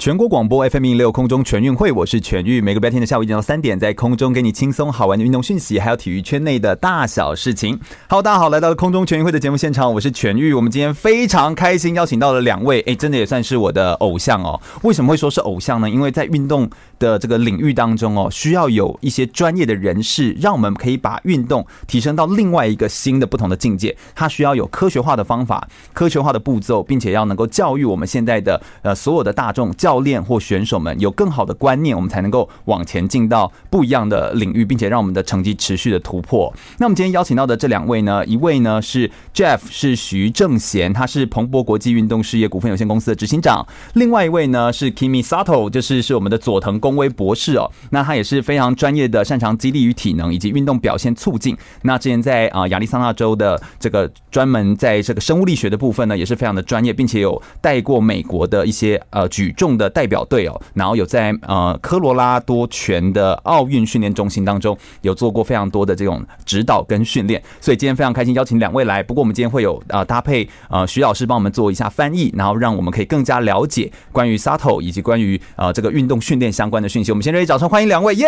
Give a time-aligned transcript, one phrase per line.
[0.00, 2.60] 全国广播 FM 一六空中全运会，我是全玉。
[2.60, 7.76] 每个白天的下午一点到三点，在空中给你轻松好玩的运动讯息，还有体育圈内的大小事情。
[8.06, 10.54] 好，大家好，来到空中全运会的节目现场，我是全玉。
[10.54, 14.60] 我们今天非常开心，邀请到了两位，哎，真的也算是我的偶像哦。
[14.84, 15.90] 为什么会说是偶像呢？
[15.90, 23.96] 因为在运动的这个领域当中哦，需要有一些专业的人士，让我们可以把运动提升到另外一个新的不同的境界。
[24.14, 29.68] 它需要有科学化的方法、科学化的步骤，并且要能够教育我们现在的呃所有的大众。
[29.76, 36.52] 教练或选手们有更好的观念，我们才能够往前进到不一样的领域，并且让我们的成绩持续的突破。
[36.78, 47.70] 那我们今天邀请到的这两位呢，一位呢是 Jeff，是徐正贤，他是彭博国际运动事业股份有限公司的执行长；另外一位呢是 Kimi Sato，就是是我们的佐藤公威博士哦。
[47.90, 51.56] 那他也是非常专业的，擅长肌力与体能以及运动表现促进。
[51.82, 59.78] 那之前在啊亚利桑那州的这个专门在这个生物力学的部分呢，也是非常的专业，并且有带过美国的一些呃举重。
[59.78, 69.00] 的代表队哦，然后有在呃科罗拉多泉的奥运训练中心当中有做过非常多的这种指导跟训练，所以今天非常开心邀请两位来。
[69.00, 77.11] 不过我们今天会有呃搭配呃徐老师帮我们做一下翻译，然后让我们可以更加了解关于 Sato 以及关于呃这个运动训练相关的讯息。
[77.11, 78.27] 我们先热烈掌声欢迎两位，耶！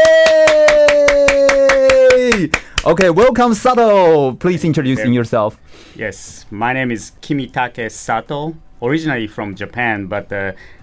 [2.84, 4.34] OK，Welcome Sato.
[4.38, 5.54] Please introduce yourself.
[5.96, 10.28] Yes, my name is Kimitake Sato, originally from Japan, but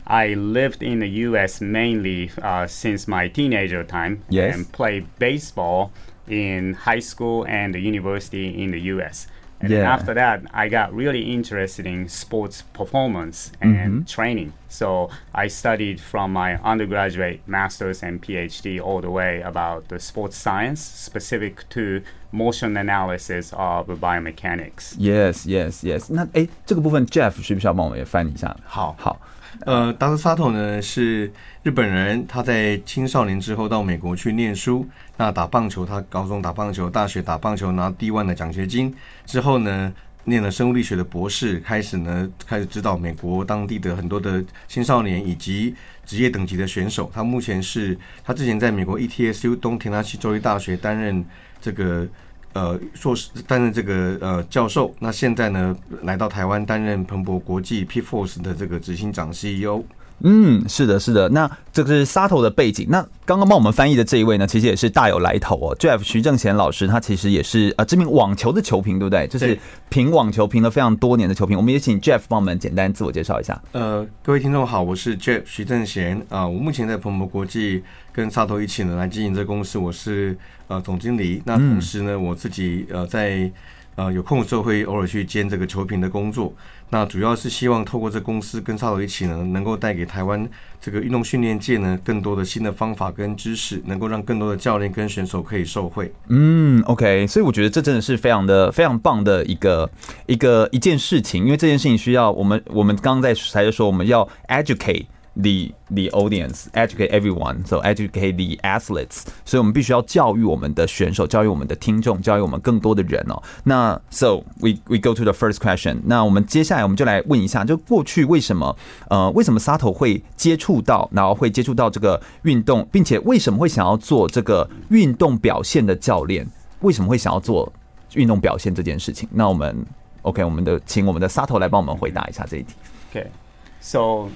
[0.04, 1.60] I lived in the U.S.
[1.60, 4.54] mainly uh, since my teenager time yes.
[4.54, 5.92] and played baseball
[6.28, 9.28] in high school and the university in the U.S.
[9.60, 9.88] And yeah.
[9.88, 14.04] after that, I got really interested in sports performance and mm-hmm.
[14.06, 14.54] training.
[14.68, 20.36] So I studied from my undergraduate, master's, and PhD all the way about the sports
[20.36, 24.96] science specific to motion analysis of biomechanics.
[24.98, 26.12] Yes, yes, yes.
[26.12, 28.56] 那诶，这个部分 Jeff 需不需要帮我们也翻一下？
[28.64, 29.20] 好，好。
[29.65, 30.17] 呃，Dr.
[30.17, 31.31] Sato 呢是
[31.63, 34.87] 日本人，他在青少年之后到美国去念书。
[35.17, 38.93] 那打棒球，他高中打棒球，大学打棒球拿 D1 的奖学金。
[39.25, 39.93] 之后呢，
[40.25, 45.75] 念了生物力学的博士，开始呢开始指导美国当地的很多的青少年以及
[46.05, 47.11] 职业等级的选手。
[47.13, 51.25] 他目前是他之前在美国 ETSU 东田纳西州立大学担任
[51.61, 52.07] 这个。
[52.57, 59.83] 呃，硕士担任这个呃教授，那现在呢来到台湾担任彭博国际 P Force 的这个执行长 CEO。
[60.21, 61.29] 嗯，是的，是的。
[61.29, 62.87] 那这个是 Sato 的背景。
[62.89, 65.75] 那刚刚帮我们翻译的这一位呢，其实也是大有来头哦。
[65.77, 69.27] Jeff 徐正贤老师，他其实也是呃知名网球的球评，对不对？
[69.27, 69.57] 就是
[69.89, 71.55] 评网球评了非常多年的球评。
[71.55, 73.61] 我们也请 Jeff 帮我们简单自我介绍一下。
[73.73, 76.49] 呃，各位听众好，我是 Jeff 徐正贤啊、呃。
[76.49, 80.35] 我目前在彭博国际跟 Sato 一起呢来经营这公司，我是
[80.67, 81.43] 呃总经理。
[81.45, 83.51] 那同时呢，我自己呃在。
[83.97, 86.53] 呃，有空的时候会偶尔去兼这个球评的工作。
[86.89, 90.47] 那主要是希望透过这公司跟 Sato 一起呢，能够带给台湾
[90.79, 96.13] 这个运动训练界呢更多的新的方法跟知识，能够让更多的教练跟选手可以受惠。
[96.29, 99.89] 嗯，OK，所以我觉得这真的是非常的非常棒的一个
[100.27, 105.07] 一个一件事情，因为这件事情需要我们我们刚刚在才就说我们要 educate。
[105.41, 113.41] The the audience educate everyone so educate the athletes 所以我们必须要教育我们的选手，教育我们的听众，教育我们更多的人哦。
[113.63, 115.99] 那 so we we go to the first question。
[116.05, 118.75] 那我们接下来我们就来问一下，就过去为什么
[119.09, 126.47] 呃为什么沙头会接触到，然后会接触到这个运动，并且为什么会想要做这个运动表现的教练？
[126.81, 127.71] 为什么会想要做
[128.15, 129.29] 运动表现这件事情？
[129.31, 129.85] 那我们
[130.23, 132.73] OK，我们的请我们的沙头来帮我们回答一下这一题。
[133.11, 134.29] OK，so。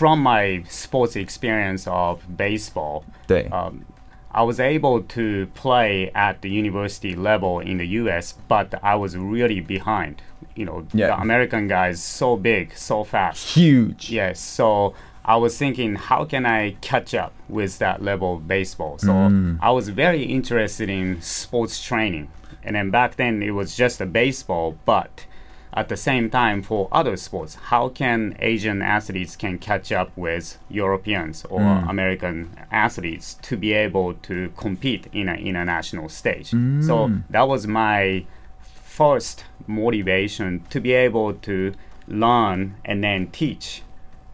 [0.00, 3.04] From my sports experience of baseball,
[3.52, 3.84] um,
[4.30, 9.14] I was able to play at the university level in the U.S., but I was
[9.14, 10.22] really behind.
[10.54, 11.08] You know, yeah.
[11.08, 14.08] the American guys so big, so fast, huge.
[14.10, 18.96] Yes, so I was thinking, how can I catch up with that level of baseball?
[18.96, 19.58] So mm.
[19.60, 22.30] I was very interested in sports training,
[22.62, 25.26] and then back then it was just a baseball, but
[25.72, 30.58] at the same time for other sports how can asian athletes can catch up with
[30.68, 31.88] europeans or mm.
[31.88, 36.84] american athletes to be able to compete in an international stage mm.
[36.84, 38.24] so that was my
[38.62, 41.72] first motivation to be able to
[42.08, 43.82] learn and then teach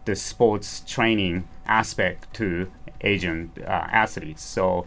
[0.06, 2.70] the sports training aspect to
[3.02, 4.86] asian uh, athletes so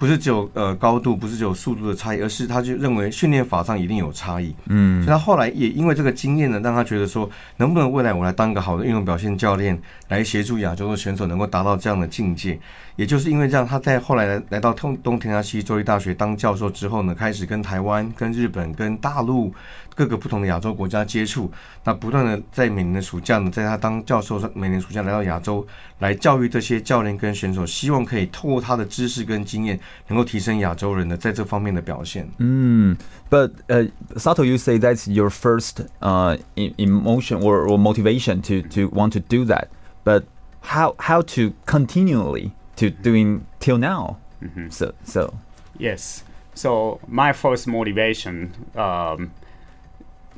[0.00, 4.54] 不是只有呃高度，不是只有速度的差异，而是他就认为训练法上一定有差异。
[4.64, 12.58] 嗯，所以他后来也因为这个经验呢，让他觉得说，能不能未来我来当个好的运动表现教练，来协助亚洲的选手能够达到这样的境界。
[12.96, 19.52] 也就是因为这样，他在后来来到东东田亚西州立大学当教授之后呢，开始跟台湾、跟日本、跟大陆。
[19.92, 21.50] 各个不同的亚洲国家接触，
[21.84, 25.66] 那不断的在每年的暑假呢，在他当教授，每年暑假来到亚洲
[25.98, 32.26] 来教育这些教练跟选手，希望可以透过他的知识跟经验，能够提升亚洲人的在这方面的表现。
[32.38, 32.96] 嗯
[33.28, 33.84] ，But 呃、
[34.14, 40.22] uh,，Sato，you say that's your first 呃、uh, emotion or or motivation to to want to do that，but
[40.62, 44.16] how how to continually to doing till now.
[44.42, 44.70] Mm-hmm.
[44.70, 45.38] So so
[45.78, 46.24] yes.
[46.54, 49.32] So my first motivation, um,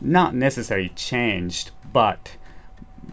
[0.00, 2.36] not necessarily changed, but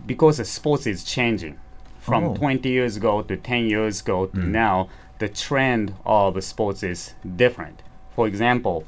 [0.05, 1.59] because the sports is changing
[1.99, 2.35] from oh.
[2.35, 4.47] 20 years ago to 10 years ago to mm.
[4.47, 4.89] now,
[5.19, 7.83] the trend of sports is different.
[8.15, 8.85] For example,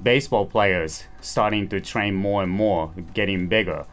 [0.00, 3.86] baseball players starting to train more and more, getting bigger,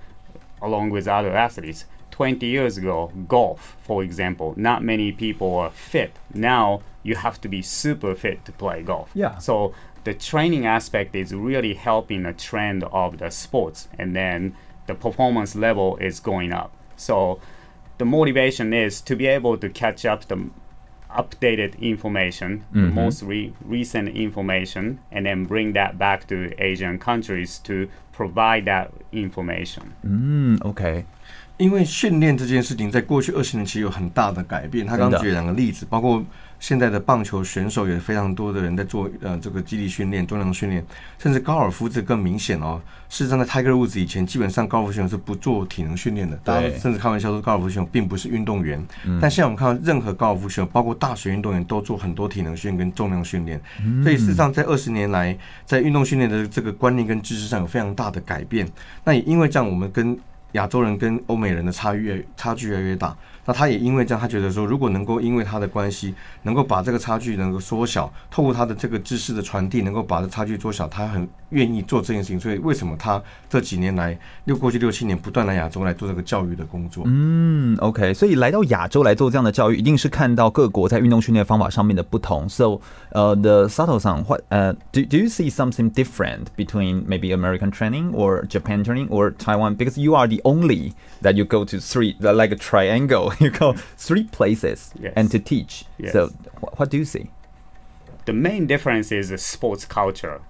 [0.61, 1.85] along with other athletes.
[2.15, 6.13] 20 years ago, golf, for example, not many people are fit.
[6.33, 9.09] Now you have to be super fit to play golf.
[9.13, 9.37] Yeah.
[9.37, 9.73] So
[10.05, 14.55] the training aspect is really helping the trend of the sports and then
[14.87, 17.39] the performance level is going up so
[17.97, 20.49] the motivation is to be able to catch up the
[21.09, 22.81] updated information mm-hmm.
[22.85, 28.65] the most re- recent information and then bring that back to asian countries to provide
[28.65, 31.05] that information mm, okay
[31.57, 36.21] 因为训练这件事情在过去二十年其实有很大的改变他刚举两个例子包括
[36.59, 40.83] 现在的棒球选手也非常多的人在做呃这个肌力训练、重量训练，
[41.19, 42.81] 甚至高尔夫这更明显哦。
[43.09, 48.83] 事实上，在 Tiger Woods 以前，基本上高尔夫选手是不做体能训练的，大家甚至开玩笑说高尔夫选手并不是运动员。
[49.21, 53.61] 但现在我们看到，任何高尔夫选手，包括大学运动员，都做很多体能训练跟重量训练。
[54.01, 58.67] 所以事实上，在二十年来，在运动训练的这个观念跟知识上有非常大的改变。
[59.03, 60.17] 那也因为这样，我们跟
[60.55, 63.15] 亚洲人跟欧美人的差越差距越来越大。
[63.45, 72.38] 那他也因为这样，他觉得说，如果能够因为他的关系，能够把这个差距能够缩小，透过他的这个知识的传递，能够把这差距缩小，他很愿意做这件事情。
[72.38, 77.04] 所以为什么他这几年来六过去六七年不断来亚洲来做这个教育的工作？
[77.06, 82.48] 嗯，OK，所以来到亚洲来做这样的教育，一定是看到各国在运动训练方法上面的不同。
[82.48, 89.08] So，呃、uh,，the Sato 上，what 呃、uh,，do do you see something different between maybe American training or Japan training
[89.08, 89.76] or Taiwan?
[89.76, 90.92] Because you are the only
[91.22, 93.32] that you go to three like a triangle.
[93.40, 95.12] you go three places yes.
[95.16, 95.84] and to teach.
[95.98, 96.12] Yes.
[96.12, 97.30] So, wh- what do you see?
[98.26, 100.40] The main difference is the sports culture.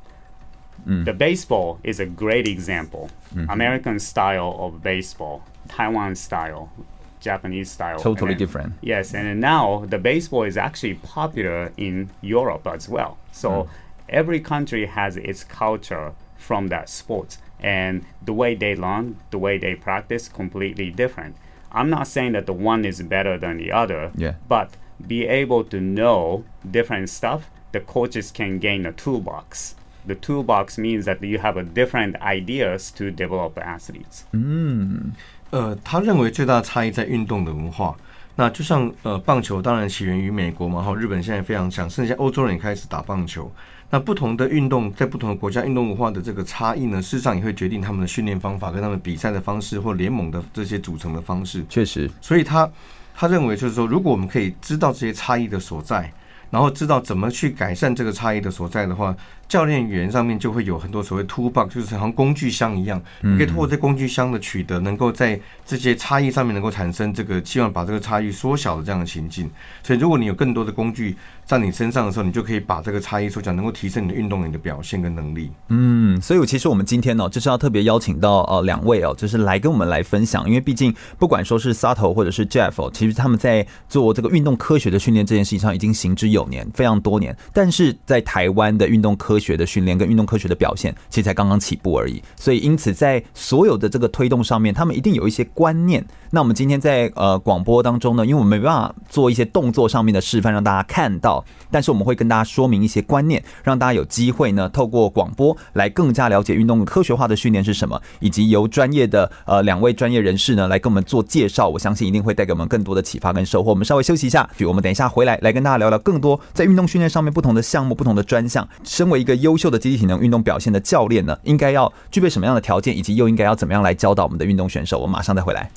[0.85, 3.09] The baseball is a great example.
[3.33, 3.49] Mm-hmm.
[3.49, 6.71] American style of baseball, Taiwan style,
[7.19, 7.99] Japanese style.
[7.99, 8.73] Totally then, different.
[8.81, 13.17] Yes, and now the baseball is actually popular in Europe as well.
[13.31, 13.69] So mm.
[14.09, 19.57] every country has its culture from that sport, and the way they learn, the way
[19.57, 21.35] they practice, completely different.
[21.71, 24.35] I'm not saying that the one is better than the other, yeah.
[24.47, 24.69] but
[25.05, 29.75] be able to know different stuff, the coaches can gain a toolbox.
[30.07, 34.21] The toolbox means that you have a different ideas to develop athletes.
[34.31, 35.13] 嗯，
[35.49, 37.95] 呃，他认为最大的差异在运动的文化。
[38.35, 43.51] 那就像呃，棒球当然起源于美国嘛，然后日本现在非常强，甚至欧洲人也开始打棒球。
[43.89, 51.65] 那不同的运动在不同的国家运动文化的这个差异呢，事实上也会决定他们的训练方法跟他们比赛的方式或联盟的这些组成的方式。
[51.69, 52.69] 确实，所以他
[53.15, 56.11] 他认为就是说，如果我们可以知道这些差异的所在，
[56.49, 59.15] 然后知道怎么去改善这个差异的所在的话。
[59.47, 69.49] 教练员上面就会有很多所谓 toolbox，就是好像工具箱一样，你可以通过这工具箱的取得，能够在这些差异上面能够产生这个希望把这个差异缩小的这样的情境。
[69.83, 75.51] 所以，如果你有更多的工具在你身上的时候，你就可以把这个差异缩小，能够提升你的运动员的表现跟能力。
[75.69, 87.35] 嗯，所以我其实我们今天呢，就是要特别邀请到呃两位哦，就是来跟我们来分享，因为毕竟不管说是 Sato 或者是 Jeff 哦，其实他们在做这个运动科学的训练这件事情上已经行之有年，非常多年。
[87.53, 92.23] 但是在台湾的运动科科学的训练跟运动科学的表现，其实才刚刚起步而已。
[92.37, 96.05] 所以因此在所有的这个推动上面，他们一定有一些观念。
[96.29, 111.67] 那我们今天在呃广播当中呢，因为我们没办法做一些动作上面的示范让大家看到，但是我们会跟大家说明一些观念，让大家有机会呢透过广播来更加了解运动科学化的训练是什么，以及由专业的呃两位专业人士呢来跟我们做介绍。
[111.67, 113.71] 我相信一定会带给我们更多的启发跟收获。
[113.71, 118.65] 我们稍微休息一下，我们等一下回来来跟大家聊聊更多在运动训练上面不同的项目、不同的专项。
[118.83, 124.99] 身为个优秀的集体体能运动表现的教练呢，应该要具备什么样的条件，以及又应该要怎么样来教导我们的运动选手？
[124.99, 125.69] 我们马上再回来。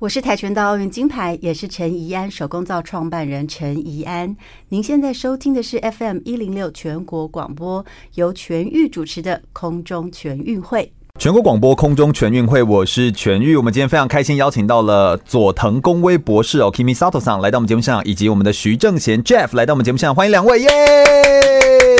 [0.00, 4.36] 我是跆拳道奥运金牌，也是陈怡安手工皂创办人陈怡安。
[4.68, 7.82] 您现在收听的是 FM 一零六全国广播，
[8.16, 10.92] 由全玉主持的空中全运会。
[11.20, 13.56] 全国广播空中全运会，我是全玉。
[13.56, 20.68] 我们今天非常开心邀请到了佐藤公威博士哦，Kimi Sato 桑来到我们节目现场，以及我们的徐正贤 Jeff 来到我们节目现场，欢迎两位，耶、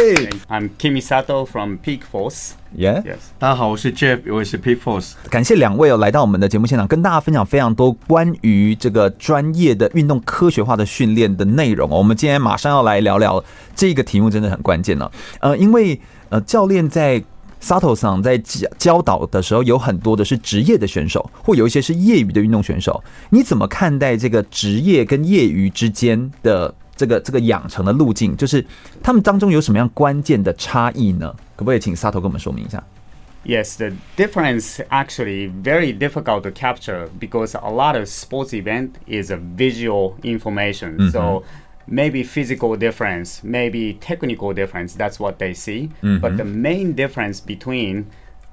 [0.04, 2.50] yeah!！I'm Kimi Sato from Peak Force。
[2.76, 5.12] Yeah，Yes，大家好，我是 Jeff，我也是 Peak Force。
[5.30, 11.98] 感谢两位哦来到我们的节目现场，跟大家分享非常多关于这个专业的运动科学化的训练的内容哦。
[11.98, 13.42] 我们今天马上要来聊聊
[13.74, 15.10] 这个题目，真的很关键呢。
[15.40, 17.22] 呃，因为呃教练在。
[17.62, 23.02] Sato 桑在教教导的时候，有很多的是职业的选手，或有一些是业余的运动选手。
[23.30, 28.35] 你怎么看待这个职业跟业余之间的这个这个养成的路径？
[28.35, 28.65] 就是
[29.01, 31.35] 他们当中有什么样关键的差异呢？
[31.55, 32.83] 可不可以请 Sato 跟我们说明一下？
[33.45, 39.37] Yes, the difference actually very difficult to capture because a lot of sports event is a
[39.37, 41.09] visual information.
[41.09, 41.43] So
[41.87, 44.93] maybe physical difference, maybe technical difference.
[44.93, 45.89] That's what they see.
[46.03, 46.19] Mm-hmm.
[46.19, 48.07] But the main difference between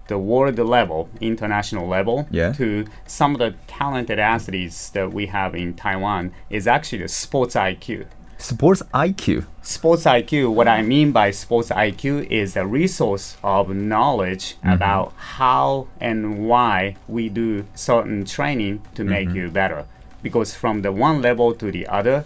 [0.06, 2.52] the world level, international level, yeah.
[2.52, 7.56] to some of the talented athletes that we have in Taiwan is actually the sports
[7.56, 8.06] IQ.
[8.41, 9.45] Sports IQ.
[9.61, 10.51] Sports IQ.
[10.51, 14.71] What I mean by sports IQ is a resource of knowledge mm-hmm.
[14.71, 19.37] about how and why we do certain training to make mm-hmm.
[19.37, 19.85] you better.
[20.23, 22.25] Because from the one level to the other,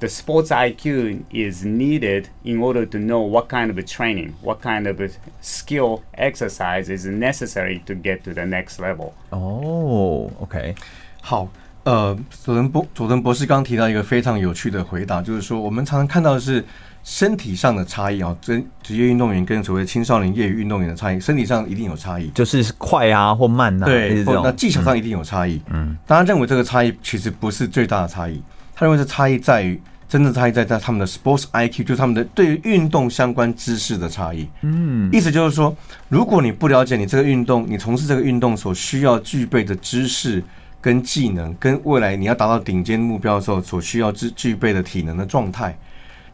[0.00, 4.60] the sports IQ is needed in order to know what kind of a training, what
[4.60, 5.08] kind of a
[5.40, 9.14] skill exercise is necessary to get to the next level.
[9.32, 10.74] Oh, OK，
[11.22, 11.48] 好，
[11.84, 16.64] 呃，佐藤博佐藤博士刚提到一个非常有趣的回答，就是说我们常常看到的是
[17.02, 25.60] 身体上的差异啊，职职业运动员跟所谓青少年业余运动员的差异，身体上一定有差异，就是快啊或慢啊，对，或那技巧上一定有差异。
[25.70, 28.40] 嗯，大家认为这个差异其实不是最大的差异，
[28.74, 29.80] 他认为是差异在于。
[30.08, 34.46] 真正差异在在他们的 sports IQ，就是他们的对于运动相关知识的差异。
[34.60, 35.74] 嗯，意思就是说，
[36.10, 40.44] 如果你不了解你这个运动，你从事这个运动所需要具备的知识
[40.82, 45.74] 跟技能，跟未来你要达到顶尖目标的时候所需要具具备的体能的状态。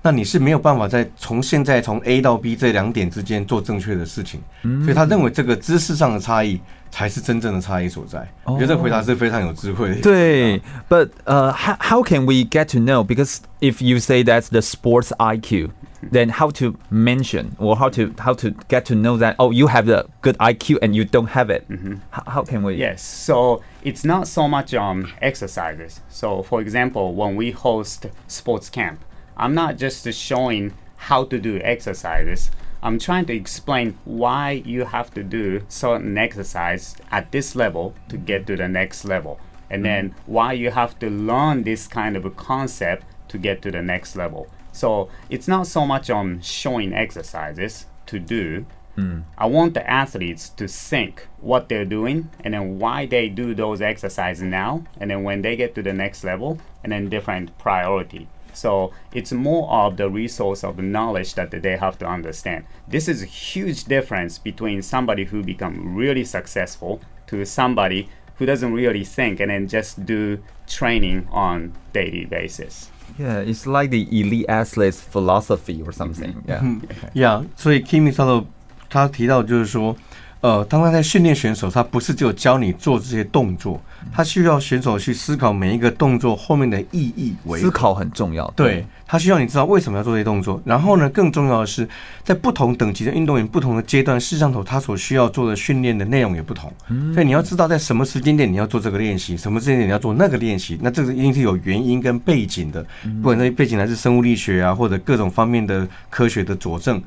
[0.01, 4.41] 那你是没有办法在从现在从 A 到 B 这两点之间做正确的事情，
[4.83, 8.27] 所以他认为这个知识上的差异才是真正的差异所在。
[8.45, 10.01] 我觉得这个回答是非常有智慧的。
[10.01, 13.05] 对，But 呃，how how can we get to know?
[13.05, 15.71] Because if you say that's the sports IQ,
[16.03, 19.67] then how to mention or how to how to get to know that oh you
[19.67, 21.69] have the good IQ and you don't have it?
[21.69, 21.97] Mm-hmm.
[22.11, 22.75] How how can we?
[22.77, 26.01] Yes, so it's not so much on exercises.
[26.09, 29.05] So for example, when we host sports camp.
[29.39, 32.51] I'm not just showing how to do exercises.
[32.83, 38.17] I'm trying to explain why you have to do certain exercise at this level to
[38.17, 39.39] get to the next level.
[39.71, 40.09] And mm-hmm.
[40.09, 43.83] then why you have to learn this kind of a concept to get to the
[43.83, 44.49] next level.
[44.79, 48.65] So it's not so much on showing exercises to do.
[48.97, 49.25] Mm.
[49.37, 53.81] I want the athletes to think what they're doing and then why they do those
[53.81, 54.85] exercises now.
[54.99, 58.29] And then when they get to the next level, and then different priority.
[58.55, 62.65] So it's more of the resource of the knowledge that they have to understand.
[62.87, 68.73] This is a huge difference between somebody who become really successful to somebody who doesn't
[68.73, 72.91] really think and then just do training on daily basis.
[73.18, 76.34] Yeah, it's like the elite athletes philosophy or something.
[76.48, 76.80] Mm-hmm.
[77.14, 77.44] Yeah.
[77.44, 77.46] Yeah.
[77.56, 78.46] 所以 Kimi Sato
[78.90, 79.96] 他提到就是说。
[80.41, 83.81] 呃，当他在训练选手，他不是只有教你做这些动作，
[84.13, 87.59] 他需要选手去思考每一个动作后面的意义为。
[87.59, 88.49] 思考很重要。
[88.55, 90.63] 对，他需要你知道为什么要做这些动作。
[90.65, 91.89] 然后呢，更重要的是，
[92.23, 96.73] 在不同等级的运动员、不同的阶段，摄像头他所需要做的训练的内容也不同。
[97.13, 100.79] 所以你要知道在什么时间点你要做这个练习，什么时间点你要做那个练习。
[100.81, 102.81] 那这个一定是有原因跟背景的，
[103.21, 107.03] 不管那些背景来自生物力学啊，或者各种方面的科学的佐证，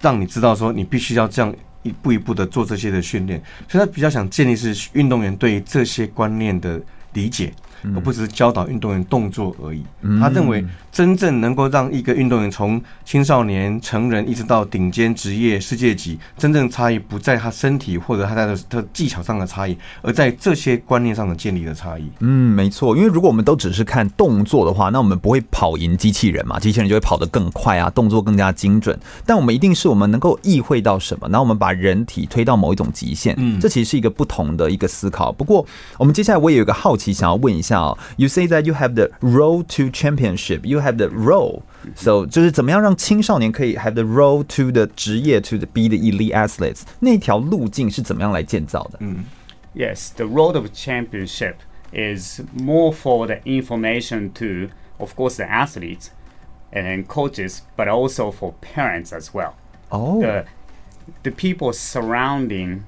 [0.00, 1.54] 让你知道说你必须要这样。
[1.84, 6.80] 一步一步的做这些的训练，所以他比较想建立是运动员对于这些观念的
[7.12, 7.52] 理解，
[7.94, 9.84] 而不只是教导运动员动作而已。
[10.18, 10.64] 他认为，
[10.94, 22.08] 真正能够让一个运动员从青少年、成人一直到顶尖职业、世界级，真正差异不在他身体或者他在他技巧上的差异，而在这些观念上的建立的差异。
[22.20, 22.96] 嗯，没错。
[22.96, 26.60] 因为如果我们都只是看动作的话，那我们不会跑赢机器人嘛？
[26.60, 28.96] 机器人就会跑得更快啊，动作更加精准。
[29.26, 33.34] 但我们一定是我们能够意会到什么，然后我们把人体推到某一种极限。
[33.36, 35.32] 嗯，这其实是一个不同的一个思考。
[35.32, 35.66] 不过，
[35.98, 37.98] 我们接下来我也有一个好奇，想要问一下哦。
[38.16, 41.63] You say that you have the road to championship, you have the role.
[41.95, 46.81] So 就是怎么样让青少年可以 have the road to the 职业 to the be the elite athletes？
[46.99, 48.97] 那条路径是怎么样来建造的？
[49.01, 49.25] 嗯，
[49.75, 51.55] Yes, the road of championship
[51.91, 56.09] is more for the information to, of course, the athletes
[56.71, 59.53] and coaches, but also for parents as well.
[59.89, 60.21] Oh.
[60.21, 60.45] The,
[61.23, 62.83] the people surrounding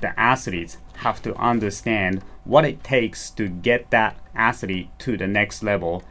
[0.00, 5.62] the athletes have to understand what it takes to get that athlete to the next
[5.62, 6.02] level,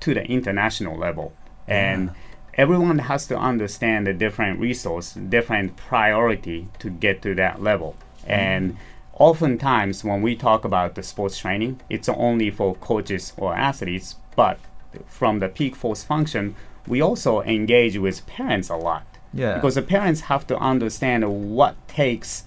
[0.00, 1.32] to the international level.
[1.66, 2.12] And
[2.54, 7.96] everyone has to understand the different resource, different priority to get to that level.
[8.20, 8.30] Mm-hmm.
[8.30, 8.76] And
[9.12, 14.58] oftentimes when we talk about the sports training, it's only for coaches or athletes, but
[15.06, 19.06] from the peak force function, we also engage with parents a lot.
[19.32, 19.54] Yeah.
[19.54, 22.44] Because the parents have to understand what takes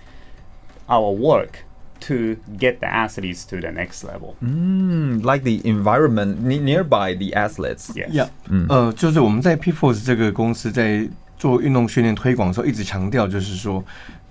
[0.89, 1.63] our work
[2.01, 4.35] to get the athletes to the next level.
[4.43, 7.89] Mm, like the environment nearby the athletes.
[7.95, 8.11] Yes.
[8.11, 8.27] Yeah.
[8.67, 13.83] 呃，就是我们在 Peak Force 这个公司在做运动训练推广的时候，一直强调就是说，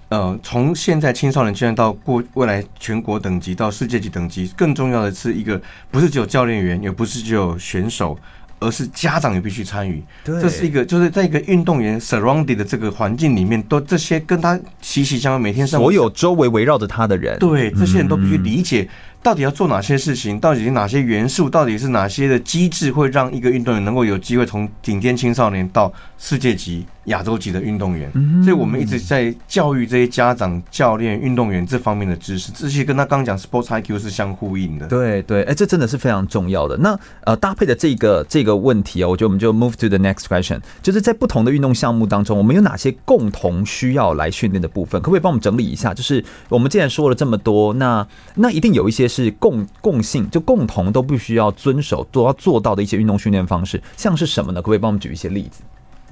[0.09, 5.61] 呃，从现在青少年阶段到过未来全国等级到世界级等级，更重要的是一个
[5.91, 8.19] 不是只有教练员，也不是只有选手。
[8.61, 18.89] 而是家长也必须参与，这是一个就是在一个运动员 surrounded 的这个环境里面，都这些跟他息息相关，每天所有周围围绕着他的人，对这些人都必须理解。
[19.23, 20.41] 到底要做哪些事情？
[20.41, 21.49] 到底是哪些元素？
[21.49, 28.11] 到底是哪些的机制会让一个运动员能够有机会从顶尖青少年到世界级、亚洲级的运动员？
[28.43, 34.87] 所以我们一直在教育这些家长、教练、运动员这方面的知识，这些跟他刚刚讲 sports IQ 是相呼应的。
[34.87, 36.79] 对对，哎、欸，这真的是非常重要的。
[36.79, 44.99] 那呃，搭配的这个这个问题啊，我觉得我们就 move to the next question，就是在不同的运动项目当中，我们有哪些共同需要来训练的部分？
[45.03, 45.93] 可不可以帮我们整理一下？
[45.93, 49.10] 就是我们既然说了这么多，那那一定有一些。
[49.10, 54.62] 是共共性，就共同都必须要遵守，都要做到的一些运动训练方式，像是什么呢？
[54.62, 55.64] 可不可以帮我们举一些例子？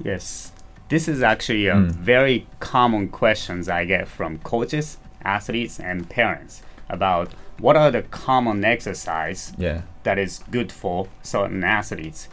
[0.04, 0.48] Yes,
[0.88, 7.28] this is actually a very common questions I get from coaches, athletes, and parents about
[7.60, 9.82] what are the common exercise yeah.
[10.02, 12.26] that is good for certain athletes.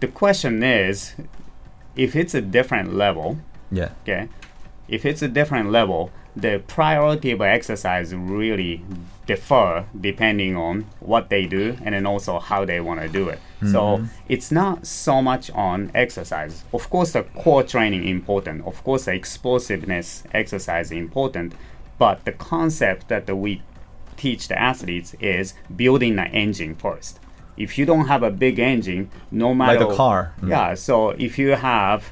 [0.00, 1.14] The question is,
[1.96, 3.38] if it's a different level,
[3.70, 4.28] yeah, okay,
[4.86, 6.10] if it's a different level,
[6.41, 8.83] the priority of exercise really
[9.25, 13.39] differ depending on what they do and then also how they want to do it.
[13.61, 13.71] Mm-hmm.
[13.71, 16.63] So it's not so much on exercise.
[16.73, 18.65] Of course, the core training important.
[18.65, 21.53] Of course, the explosiveness exercise important.
[21.97, 23.61] But the concept that the, we
[24.17, 27.19] teach the athletes is building the engine first.
[27.57, 30.49] If you don't have a big engine, no matter like a car, mm-hmm.
[30.49, 30.73] yeah.
[30.75, 32.11] So if you have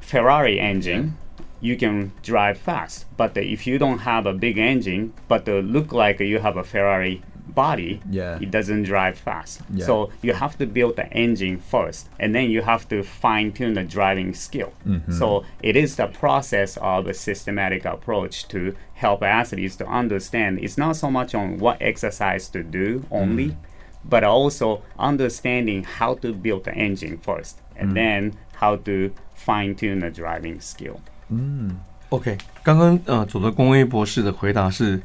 [0.00, 1.04] Ferrari engine.
[1.04, 1.26] Yeah
[1.60, 3.06] you can drive fast.
[3.16, 7.22] But if you don't have a big engine, but look like you have a Ferrari
[7.48, 8.38] body, yeah.
[8.40, 9.60] it doesn't drive fast.
[9.72, 9.84] Yeah.
[9.84, 13.74] So you have to build the engine first, and then you have to fine tune
[13.74, 14.72] the driving skill.
[14.86, 15.12] Mm-hmm.
[15.12, 20.78] So it is the process of a systematic approach to help athletes to understand it's
[20.78, 23.48] not so much on what exercise to do only.
[23.48, 23.56] Mm.
[24.02, 27.94] But also understanding how to build the engine first, and mm.
[27.94, 31.02] then how to fine tune the driving skill.
[31.30, 31.76] 嗯
[32.10, 35.00] ，OK，刚刚呃，佐德公威博士的回答是，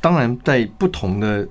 [0.00, 1.46] 当然在不同的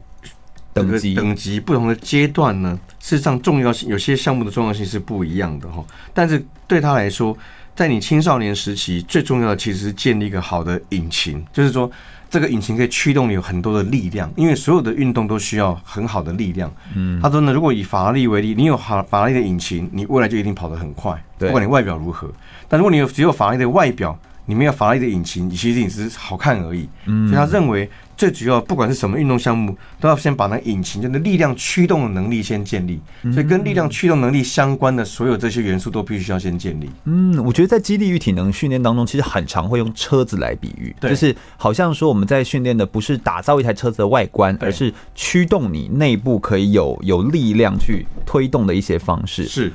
[0.74, 5.86] 等级、等级、不同的阶段呢，事实上重要性有些项目的重要性是不一样的哈。
[6.14, 7.38] 但是对他来说，
[7.76, 11.90] 在你青少年时期，最重要的其实是建立一个好的引擎，就是说
[12.30, 16.72] 这个引擎可以驱动你有很多的力量，因为所有的运动都需要很好的力量。
[16.96, 22.32] 嗯，他说呢，如果以法拉利为例，你有好法拉利的引擎，你未来就一定跑得很快，不管你外表如何。
[22.74, 26.90] 但如果你有只有法拉利的外表，你没有法拉利的引擎，你其实只是好看而已。
[27.06, 33.00] 嗯，所以他认为最主要，不管是什么运动项目，都要先把那引擎，就是力量驱动的能力先建立。
[33.32, 36.90] 所以跟力量驱动能力相关的所有这些元素都必须要先建立。
[37.06, 49.46] 嗯，我觉得在激励与体能训练当中，其实很常会用车子来比喻，就是好像说我们在训练的不是打造一台车子的外观，而是驱动你内部可以有有力量去推动的一些方式。
[49.46, 49.72] 是，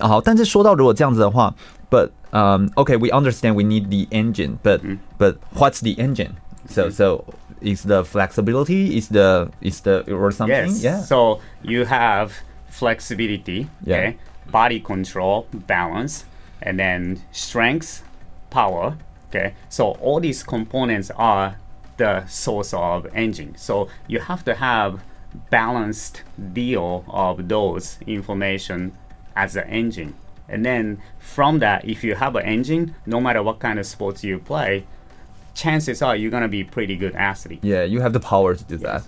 [0.00, 1.54] 好，但是说到如果这样子的话
[1.92, 4.80] ，but Um, okay, we understand we need the engine, but
[5.18, 6.40] but what's the engine?
[6.64, 7.06] So so
[7.60, 10.72] is the flexibility is the is the or something?
[10.72, 10.82] Yes.
[10.82, 11.00] yeah.
[11.04, 12.32] So you have
[12.68, 13.96] flexibility Yeah.
[13.96, 14.10] okay?
[14.50, 16.24] Body control balance
[16.64, 18.02] and then strength
[18.50, 18.96] power
[19.28, 19.52] okay?
[19.68, 21.56] So all these components are
[21.96, 23.52] the source of engine.
[23.56, 25.00] So you have to have
[25.50, 28.92] balanced deal of those information
[29.36, 30.14] as an engine
[30.49, 34.23] and then from that if you have an engine no matter what kind of sports
[34.23, 34.83] you play
[35.53, 38.63] chances are you're going to be pretty good athlete yeah you have the power to
[38.67, 39.01] do that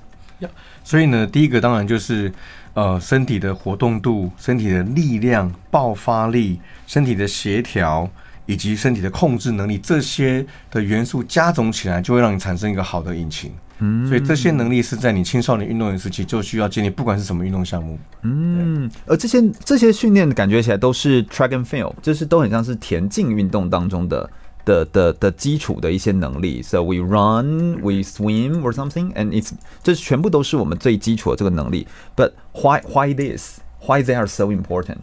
[0.85, 2.31] 所以呢，第一个当然就是
[2.73, 8.09] 呃身体的活动度、身体的力量、爆发力、身体的协调
[8.45, 13.51] 以及身体的控制能力这些的元素加总起来，就会让你产生一个好的引擎。
[13.83, 17.97] 嗯，所以这些能力是在你青少年运动员时期就需要建立，不管是什么运动项目。
[18.23, 24.29] 嗯，而这些这些训练感觉起来都是 track and field，就是都很像是田径运动当中的。
[24.65, 31.87] 的的的基础的一些能力，so we run, we swim or something, and it's 这全部都是我们最基础的这个能力。
[32.15, 33.61] But why why this?
[33.87, 34.97] Why they are so important?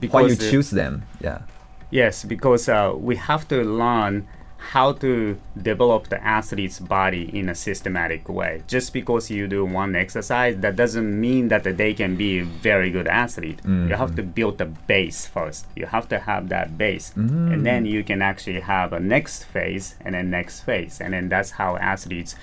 [0.00, 1.00] Why you choose them?
[1.20, 1.40] Yeah.
[1.90, 4.22] Yes, because uh, we have to learn
[4.71, 8.63] how to develop the athlete's body in a systematic way.
[8.67, 12.89] Just because you do one exercise, that doesn't mean that they can be a very
[12.89, 13.57] good athlete.
[13.57, 13.89] Mm-hmm.
[13.89, 15.67] You have to build the base first.
[15.75, 17.63] You have to have that base, and mm-hmm.
[17.63, 21.51] then you can actually have a next phase and then next phase, and then that's
[21.51, 22.35] how athletes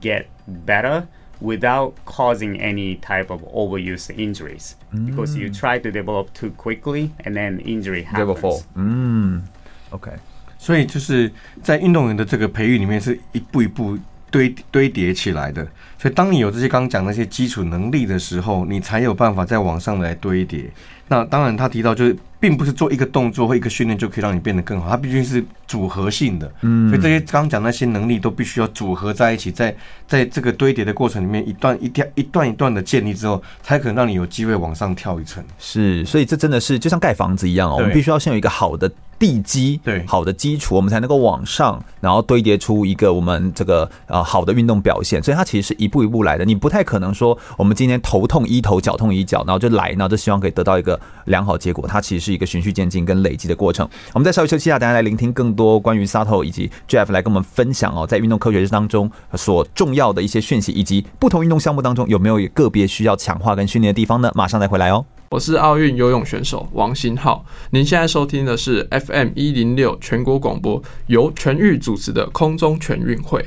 [0.00, 1.08] get better
[1.40, 4.76] without causing any type of overuse injuries.
[5.04, 5.58] Because you mm.
[5.58, 8.40] try to develop too quickly, and then injury They will happens.
[8.40, 8.40] Mm.
[8.40, 8.62] fall.
[8.76, 9.42] 嗯
[9.90, 10.33] ，OK。
[10.64, 11.30] 所以就是
[11.62, 13.98] 在运动员的这个培育里面，是一步一步
[14.30, 15.62] 堆堆叠起来的。
[15.98, 20.64] 所以当你有这些刚刚讲那些基础能力的时候，你才有办法再往上来堆叠。
[21.06, 26.50] 那当然，他提到就是，并不是做一个动作或一个训练就可以让你变得更好，它毕竟是组合性的。
[26.62, 29.76] 嗯，所以这些刚刚讲那些能力都必须要组合在一起，在
[30.08, 35.44] 在这个堆叠的过程里面，一段一段一段一段的建立之后，才可能让你有机会往上跳一层。
[35.58, 45.22] 是，所以这真的是就像盖房子一样哦，我们必须要先有一个好的地基，对，好的基础，我们才能够往上，然后堆叠出一个我们这个呃好的运动表现。
[45.22, 51.86] 所以它其实是一步一步来的，你不太可能说我们今天头痛医头，脚痛医脚，然后就来，然后就希望可以得到一个良好结果。
[51.86, 53.88] 它其实是一个循序渐进跟累积的过程。
[54.12, 64.30] 我们再稍微休息一下，大家来聆听更多关于 Sato 以及 Jeff 来跟我们分享哦，在运动科学当中所重要的一些讯息，以及不同运动项目当中有没有个别需要强化跟训练的地方呢？
[64.34, 65.04] 马上再回来哦。
[65.30, 73.44] 我是奥运游泳选手王新浩，您现在收听的是 FM 一零六全国广播，由全玉主持的空中全运会。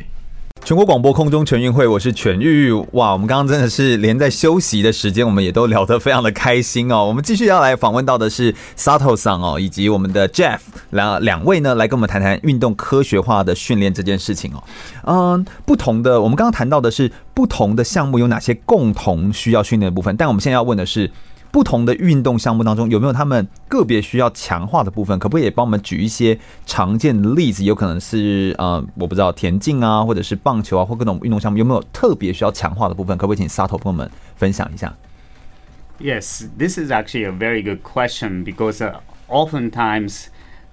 [0.66, 2.74] 全国广播空中全运会，我是全玉。
[2.92, 7.06] 哇，我们刚刚真的是连在休息的时间，我们也都聊得非常的开心哦。
[7.06, 10.60] 我们继续要来访问到的是 Sato 桑哦，以及我们的 Jeff
[10.90, 14.64] 两两位呢，来跟我们谈谈运动科学化的训练这件事情哦。
[15.06, 21.10] 嗯，不同的，我们刚刚谈到的是不同的项目有哪些共同需要训练的部分，但我们现在要问的是。
[21.52, 25.18] 不同的运动项目当中，有没有他们个别需要强化的部分？
[25.18, 27.64] 可不可以也帮我们举一些常见的例子？
[27.64, 33.18] 有可能是呃，我不知道田径啊，或者是棒球啊，或各种运动项目，有没有特别需要强化的部分？
[33.18, 34.96] 可不可以请 Sato 跟我们分享一下
[36.00, 40.26] ？Yes, this is actually a very good question because uh, oftentimes,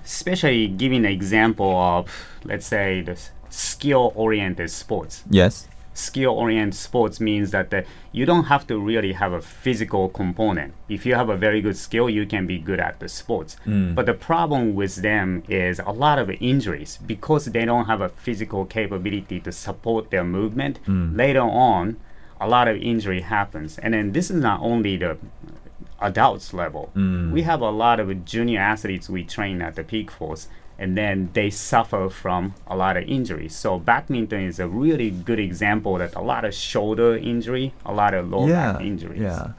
[0.05, 2.07] especially giving an example of,
[2.45, 3.15] let's say, the
[3.51, 5.23] skill-oriented sports.
[5.31, 5.63] Yes.
[5.95, 10.75] Skill-oriented sports means that the, you don't have to really have a physical component.
[10.89, 13.57] If you have a very good skill, you can be good at the sports.
[13.65, 13.95] Mm.
[13.95, 18.09] But the problem with them is a lot of injuries because they don't have a
[18.09, 20.81] physical capability to support their movement.
[20.87, 21.17] Mm.
[21.17, 21.97] Later on,
[22.41, 25.17] a lot of injury happens, and then this is not only the
[26.01, 26.91] adults level.
[26.95, 27.31] Mm.
[27.31, 31.29] We have a lot of junior athletes we train at the peak force and then
[31.33, 33.53] they suffer from a lot of injuries.
[33.53, 38.15] So badminton is a really good example that a lot of shoulder injury, a lot
[38.15, 39.23] of low yeah, back injuries.
[39.23, 39.51] Yeah.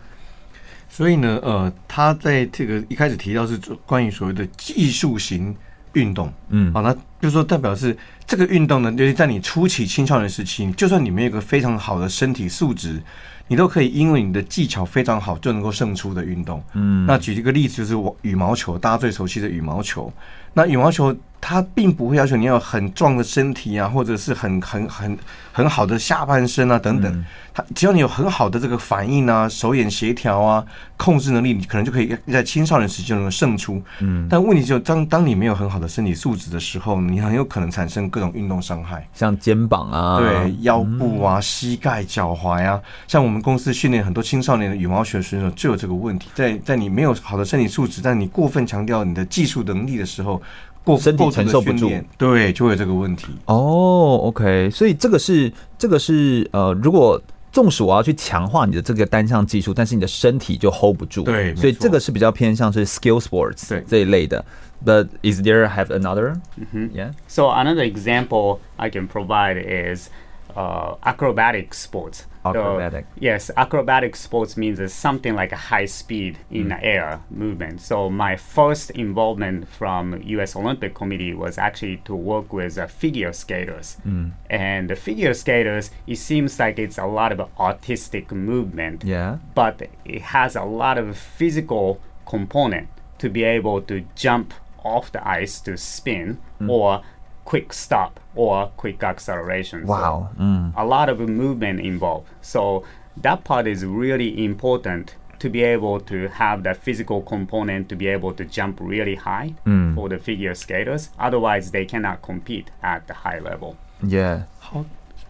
[0.89, 5.53] 所以呢，呃，他在这个一开始提到是关于所谓的技术型
[5.91, 13.01] 运动，嗯，好，那就是说代表是这个运动呢，就是在你初期青少年时期，就算你没有一个非常好的身体素质，
[13.47, 16.63] 你都可以因为你的技巧非常好就能够胜出的运动。
[16.73, 20.11] 嗯，那举一个例子就是我羽毛球，大家最熟悉的羽毛球。
[20.55, 21.13] 那羽毛球
[21.47, 25.15] 它并不会要求你要有很壮的身体啊，或者是很很很
[25.51, 27.25] 很好的下半身啊等等。
[27.53, 30.65] 他只要你有很好的这个反应啊、手眼协调啊、
[30.97, 33.79] 控制能力，你可能就可以在青少年时期就能够胜出。
[33.99, 42.81] 嗯，但问题就当当你没有很好的身体素质的时候，你很有可能产生各种运动伤害，像肩膀啊、对腰部啊、膝盖、脚踝啊。
[43.07, 50.41] 像我们公司训练很多青少年的羽毛球选手就有这个问题，在在你没有好的身体素质，但你过分强调你的技术能力的时候。
[50.85, 53.27] 过身体承受不住，对，就会有这个问题。
[53.45, 57.21] 哦，OK，所以这个是这个是呃，如果
[57.51, 64.45] 纵使我要去强化你的这个单项技术，但是你的身体就 hold 不住，对，所以这个是比较偏向是 skill sports 对这一类的。
[64.85, 66.35] But is there have another?
[66.59, 66.95] Mm-hmm.
[66.95, 67.13] Yeah.
[67.27, 70.09] So another example I can provide is
[70.55, 72.25] uh, acrobatic sports.
[72.45, 73.05] Acrobatic.
[73.05, 76.69] So, yes, acrobatic sports means it's something like a high speed in mm.
[76.69, 77.81] the air movement.
[77.81, 80.55] So my first involvement from U.S.
[80.55, 83.97] Olympic Committee was actually to work with uh, figure skaters.
[84.07, 84.33] Mm.
[84.49, 89.03] And the figure skaters, it seems like it's a lot of artistic movement.
[89.03, 89.39] Yeah.
[89.53, 95.27] But it has a lot of physical component to be able to jump off the
[95.27, 96.69] ice to spin mm.
[96.69, 97.01] or
[97.44, 99.86] quick stop or quick acceleration.
[99.86, 100.30] Wow.
[100.36, 100.72] So mm.
[100.76, 102.26] A lot of movement involved.
[102.42, 102.84] So
[103.20, 108.06] that part is really important to be able to have that physical component to be
[108.08, 109.94] able to jump really high mm.
[109.94, 111.10] for the figure skaters.
[111.18, 113.76] Otherwise, they cannot compete at the high level.
[114.02, 114.42] Yeah.
[114.58, 114.84] 好，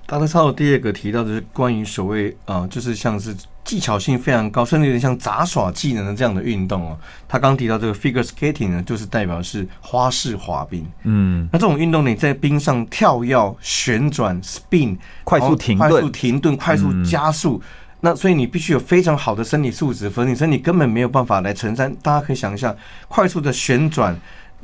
[0.07, 3.35] 大家稍后第二个提到的是关于所谓啊、呃，就是像是。
[3.66, 6.98] 技巧性非常高，甚至有点像杂耍技能的这样的运动哦。
[7.28, 10.86] 他刚提到这个 figure skating 呢，就是代表是花式滑冰。
[11.04, 17.68] 嗯，那这种运动你在冰上跳跃、旋转、spin、快速停顿、快速停顿、快速加速，嗯、
[18.02, 21.92] 那所以你必须有非常好的身体素质，否则你身体根本没有办法来承担。
[22.02, 22.76] 大家可以想一下，
[23.08, 24.16] 快速的旋转。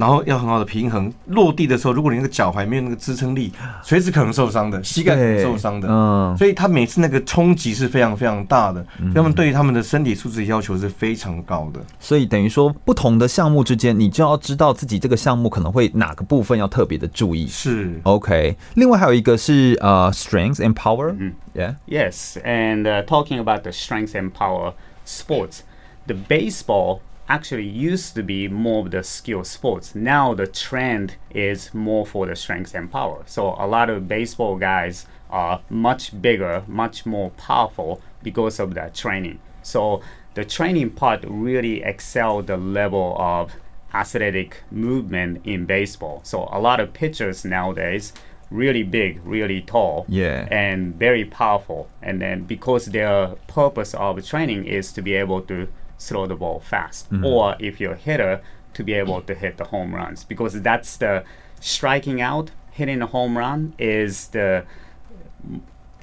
[0.01, 3.51] 然后要很好的平衡，落地的时候，如果你那个脚踝没有那个支撑力，
[3.83, 5.87] 随时可能受伤的，膝盖可能受伤的。
[5.87, 8.83] 嗯，所以他每次那个冲击是非常非常大的，
[9.13, 11.79] 他们对于他们的身体素质要求是非常高的。
[11.99, 17.45] 所以等于说，不同的项目之间，你就要知道自己这个项目可能会哪个部分要特别的注意。
[17.45, 18.57] 是 OK。
[18.73, 21.13] 另外还有一个是呃，strength and power。
[21.19, 21.75] 嗯，Yeah。
[21.87, 24.73] Yes, and talking about the strength and power
[25.05, 25.59] sports,
[26.07, 27.01] the baseball.
[27.31, 29.95] Actually used to be more of the skill sports.
[29.95, 33.23] Now the trend is more for the strength and power.
[33.25, 38.93] So a lot of baseball guys are much bigger, much more powerful because of that
[38.93, 39.39] training.
[39.63, 40.01] So
[40.33, 43.53] the training part really excel the level of
[43.93, 46.19] athletic movement in baseball.
[46.23, 48.11] So a lot of pitchers nowadays
[48.49, 51.87] really big, really tall, yeah, and very powerful.
[52.01, 55.69] And then because their purpose of training is to be able to
[56.00, 57.24] throw the ball fast, mm-hmm.
[57.24, 58.40] or if you're a hitter,
[58.74, 61.24] to be able to hit the home runs because that's the
[61.60, 64.64] striking out, hitting a home run is the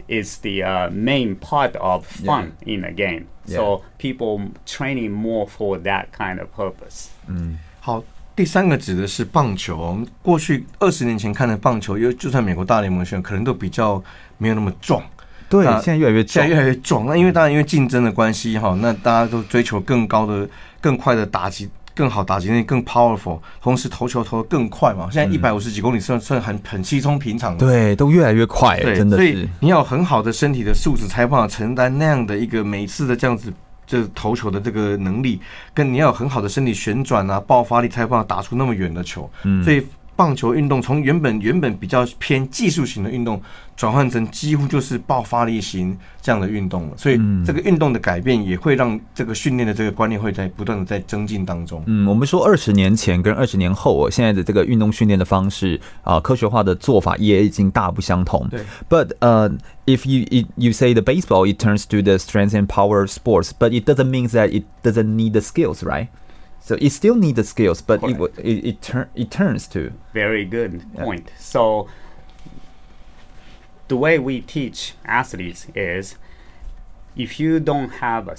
[0.07, 2.73] is the uh, main part of fun yeah.
[2.73, 3.27] in a game.
[3.45, 3.57] Yeah.
[3.57, 7.09] So people training more for that kind of purpose.
[7.27, 8.03] 嗯，好，
[8.35, 9.77] 第三个指的是棒球。
[9.77, 14.03] 我们过去二十年前看的棒球，因为就算美国大联盟选手可能都比较
[14.39, 15.03] 没有那么壮。
[15.48, 17.06] 对，现在越来越壮，现在越来越壮。
[17.06, 20.46] 那因为当然因为竞争的关系哈，那大家都追求更高的、
[20.80, 25.08] 更快的打击，更好打击那，更 powerful，同时投球投得更快嘛。
[25.10, 27.66] 现在一百五十几公里算算很很稀松平常的。
[27.66, 29.16] 对，都越来越快，对，真的。
[29.16, 33.50] 所以你要有很好的身体的素质，才有办法承担那样的一个每次的这样子
[33.86, 35.40] 这投球的这个能力，
[35.72, 39.30] 跟你要有很好的身体旋转啊、爆发力，才有办法打出那么远的球。
[39.44, 39.82] 嗯，所以。
[40.18, 43.40] 棒球运动从原本原本比较偏技术型的运动，
[43.76, 46.96] 转换成几乎就是爆发力型这样的运动了。
[46.96, 51.80] 所以这个运动的改变也会让这个训练的这个观念会在不断的在增进当中。
[51.86, 58.44] 嗯，我们说二十年前跟二十年后，现在的这个运动训练的方式啊，科学化的做法也已经大不相同。
[58.50, 63.70] 对，But 呃、uh,，if you you say the baseball it turns to the strength and power sports, but
[63.70, 66.08] it doesn't mean that it doesn't need the skills, right?
[66.68, 70.44] So it still needs the skills, but it, it it turn it turns to very
[70.44, 71.30] good point.
[71.30, 71.40] Yeah.
[71.40, 71.88] So
[73.88, 76.16] the way we teach athletes is
[77.16, 78.36] if you don't have a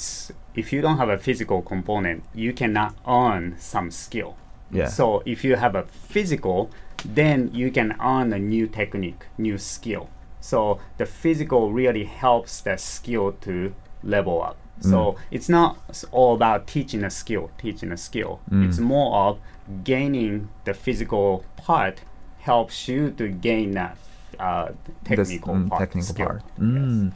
[0.54, 4.38] if you don't have a physical component, you cannot earn some skill.
[4.70, 4.90] Yeah.
[4.90, 6.70] So if you have a physical,
[7.04, 10.12] then you can earn a new technique, new skill.
[10.40, 14.58] So the physical really helps the skill to level up.
[14.81, 15.17] So mm.
[15.31, 15.77] it's not
[16.11, 18.41] all about teaching a skill, teaching a skill.
[18.51, 18.69] Mm.
[18.69, 19.39] It's more of
[19.85, 22.01] gaining the physical part
[22.41, 23.97] helps you to gain that
[24.39, 24.73] uh,
[25.05, 25.81] technical This, part.
[25.81, 26.27] Technical skill.
[26.27, 26.41] part.
[26.59, 27.13] 嗯，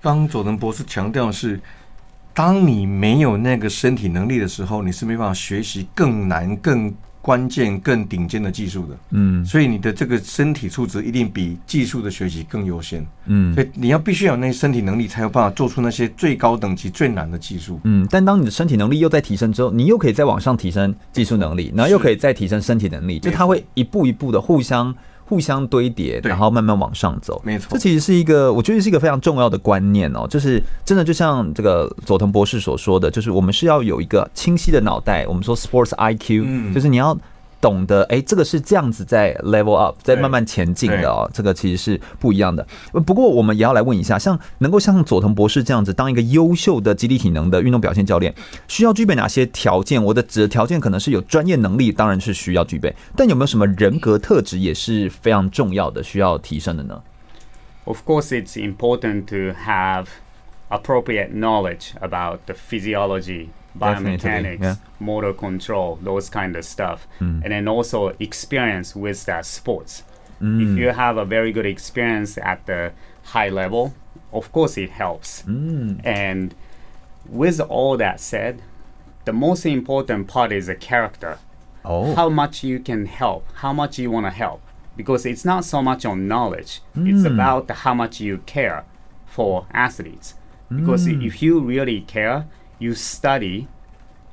[0.00, 1.60] 刚佐藤博士强调的是，
[2.34, 18.05] 当你没有那个身体能力的时候，你是没办法学习更难、更 关键、更顶尖的技术的，嗯，所以你的这个身体素质一定比技术的学习更优先，嗯，所以你要必须有那些身体能力，才有办法做出那些最高等级、最难的技术，嗯。
[18.11, 24.93] 但当你的身体能力又在提升之后，你又可以再往上提升技术能力，然后又可以再提升身体能力，就它会一步一步的互相。
[25.25, 27.41] 互相堆叠，然后慢慢往上走。
[27.45, 30.27] 没错，这其实是一个，我觉得是一个非常重要的观念哦。
[30.29, 35.25] 就是真的，就像这个佐藤博士所说的，就是我们是要有一个清晰的脑袋。
[35.27, 37.17] 我们说 sports IQ，就是你要
[37.63, 42.67] 懂得，哎，这个是这样子在 level up，在慢慢前进的哦，这个其实是不一样的。
[43.05, 48.35] 不过我们也要来问一下，像能够像佐藤博士这样子当一个优秀的肌力体能的运动表现教练，
[48.67, 50.03] 需要具备哪些条件？
[50.03, 57.01] 我的指的条件可能是有专业能力，当然是需要具备，但有没有什么人格特质也是非常重要的，需要提升的呢
[57.85, 60.07] ？Of course, it's important to have
[60.69, 63.47] appropriate knowledge about the physiology.
[63.77, 64.75] Biomechanics, yeah.
[64.99, 67.41] motor control, those kind of stuff, mm.
[67.43, 70.03] and then also experience with that sports.
[70.41, 70.71] Mm.
[70.71, 72.91] If you have a very good experience at the
[73.23, 73.93] high level,
[74.31, 75.43] of course it helps.
[75.43, 76.05] Mm.
[76.05, 76.55] And
[77.27, 78.61] with all that said,
[79.25, 81.39] the most important part is the character.
[81.85, 82.15] Oh.
[82.15, 84.61] How much you can help, how much you want to help.
[84.95, 87.33] Because it's not so much on knowledge, it's mm.
[87.33, 88.85] about how much you care
[89.25, 90.35] for athletes.
[90.69, 91.25] Because mm.
[91.25, 92.45] if you really care,
[92.82, 93.68] you study,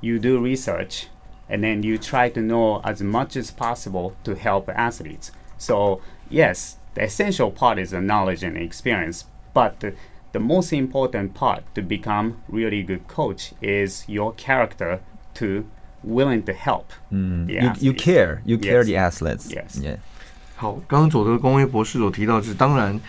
[0.02, 1.08] you do research,
[1.50, 5.32] and then you try to know as much as possible to help athletes.
[5.58, 9.94] So, yes, the essential part is the knowledge and experience, but the,
[10.32, 15.00] the most important part to become really good coach is your character
[15.36, 15.66] to
[16.04, 16.94] willing to help.
[17.12, 17.50] Mm.
[17.50, 18.88] You, you care, you care yes.
[18.88, 19.52] the athletes.
[19.52, 19.80] Yes.
[19.82, 19.98] Yeah.
[20.56, 23.00] 好，刚刚佐德公威博士所提到是，当然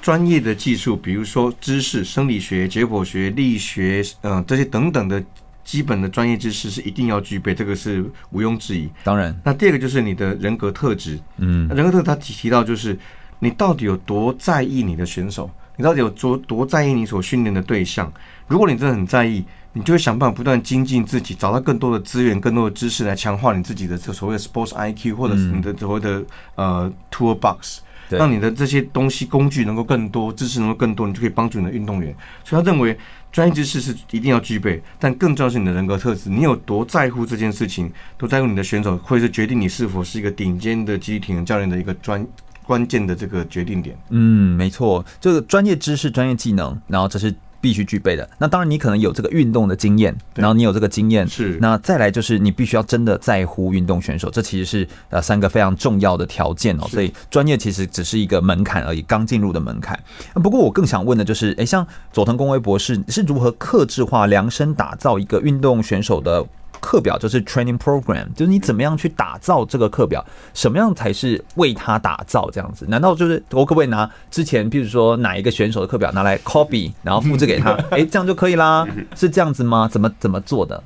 [0.00, 5.22] 专业的技术，比如说知识、生理学、解剖学、力学，嗯、呃，这些等等的
[5.62, 8.88] 基本的专业知识是一定要具备，这个是毋庸置疑。
[9.04, 11.18] 当然，那第二个就是你的人格特质。
[11.36, 12.98] 嗯，人格特质他提提到就是
[13.38, 18.10] 你到底有多在意你的选手，你到底有多多在意你所训练的对象。
[18.48, 27.78] 如果你真的很在意，你就会想办法不断精进自己，找到更多的资源、更多的知识来强化你自己的这所谓的 sports IQ，或者是你的所谓的呃 toolbox。
[28.18, 32.14] 让你的这些东西工具能够更多，知识能够更多，你就可以帮助你的运动员。
[32.44, 32.96] 所以他认为
[33.30, 36.28] 专业知识是一定要具备，但更重要是你的人格特质。
[36.30, 42.26] 你有多在乎这件事情，多在乎你的选手，会是决定你是否是一个顶尖的肌力体能教练的一个专
[42.64, 43.96] 关键的这个决定点。
[44.08, 47.34] 嗯，没错，这个专业知识、专业技能，然后这是。
[47.60, 48.28] 必须具备的。
[48.38, 51.58] 那当然，你可能有这个运动的经验，然后你有这个经验，是。
[51.60, 56.86] 那再来就是你必须要真的在乎运动选手，这其实是呃三个非常重要的条件哦。
[56.88, 59.98] 所以专业其实只是一个门槛而已，刚进入的门槛。
[60.34, 66.46] 不过我更想问的就是，诶，像佐藤公威博士是如何克制化、量身打造一个运动选手的？
[66.80, 72.86] 课表就是 training program，就是你怎么样去打造这个课表，什么样才是为他打造这样子？
[72.88, 78.86] 难道就是我可不可以拿之前，比如说哪一个选手的课表拿来 copy，然后复制给他，哎，这样就可以啦？
[79.14, 79.88] 是这样子吗？
[79.88, 80.82] 怎么怎么做的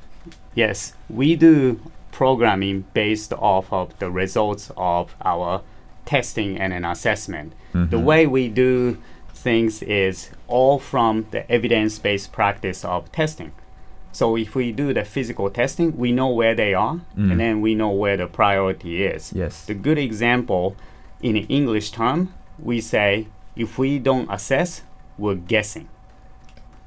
[0.55, 1.77] ？Yes, we do
[2.15, 5.61] programming based off of the results of our
[6.05, 7.49] testing and an assessment.
[7.73, 8.97] The way we do
[9.35, 13.49] things is all from the evidence-based practice of testing.
[14.15, 17.31] So if we do the physical testing, we know where they are, mm.
[17.31, 19.33] and then we know where the priority is.
[19.33, 19.65] Yes.
[19.65, 20.77] The good example
[21.21, 24.83] in English term, we say if we don't assess,
[25.17, 25.89] we're guessing.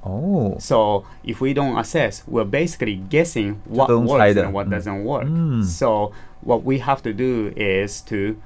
[0.02, 0.56] Oh.
[0.58, 4.70] So if we don't assess, we're basically guessing what works and what mm.
[4.70, 5.26] doesn't work.
[5.26, 5.64] Mm.
[5.64, 8.40] So what we have to do is to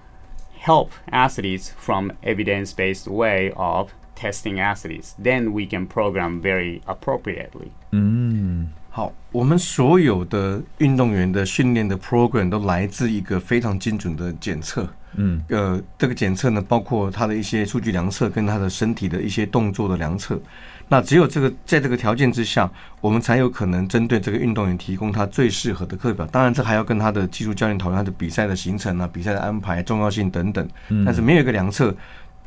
[0.58, 5.14] help athletes from evidence-based way of testing athletes.
[5.20, 7.70] Then we can program very appropriately.
[7.90, 14.88] 嗯，好，我们所有的运动员的训练的 program 都来自一个非常精准的检测。
[15.14, 20.40] 嗯，呃，这个检测呢，包括他的一些数据量测跟他的身体的一些动作的量测。
[20.88, 26.26] 那只有这个在这个条件之下，我们才有可能针对这个运动员提供他最适合的课表。
[26.26, 30.66] 当然，这还要跟他的技术教练讨论他的比赛的行程啊、比赛的安排、重要性等等。
[31.04, 31.94] 但是没有一个量测，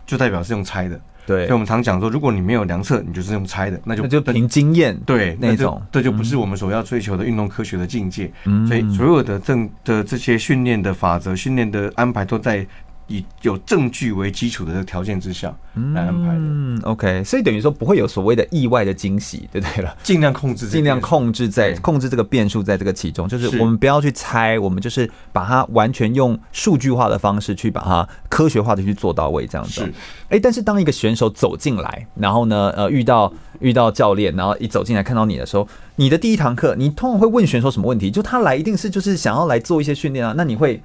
[0.06, 1.00] 就代表是用猜的。
[1.26, 8.32] 对，所以我们常讲说，如果你没有量测，你就是用猜的，那就那就凭经验，对那种，这就不是我们所要追求的运动科学的境界。
[8.46, 12.66] 嗯，所以所有的正的这些训练的法则、训练的安排都在。
[13.08, 15.54] 以有证据为基础的这个条件之下
[15.94, 16.40] 来安排的。
[16.40, 19.96] 嗯，OK，所以等于说不会有所谓的意外的惊喜，对不对了？
[20.02, 29.88] 尽量控制，尽量控制在控制这个变数，在这个其中，就是我们不要去猜，我们就是把它完全用数据化的方式去把它科学化的去做到位，这样子。
[30.30, 38.10] 哎，但是当一个选手走进来，然后呢，呃，遇到遇到教练，然后一走进来看到你的时候，你的第一堂课，你通常会问选手什么问题？
[38.10, 40.34] 就他来一定是就是想要来做一些训练啊？
[40.36, 40.82] 那你会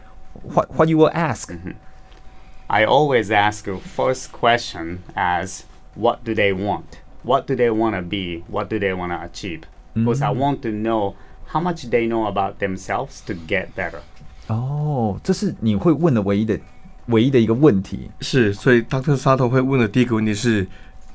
[0.52, 1.10] what what you will
[2.69, 5.63] ask？I always ask the first question as
[5.95, 6.99] what do they want?
[7.23, 8.43] What do they want to be?
[8.49, 9.61] What do they want to achieve?
[9.95, 11.15] Because I want to know
[11.47, 14.01] how much they know about themselves to get better.
[14.47, 16.59] 哦，这是你会问的唯一的
[17.07, 18.11] 唯一的一个问题。
[18.21, 19.15] 是，所以 Dr.
[19.15, 20.67] Sato 会问的第一个问题是：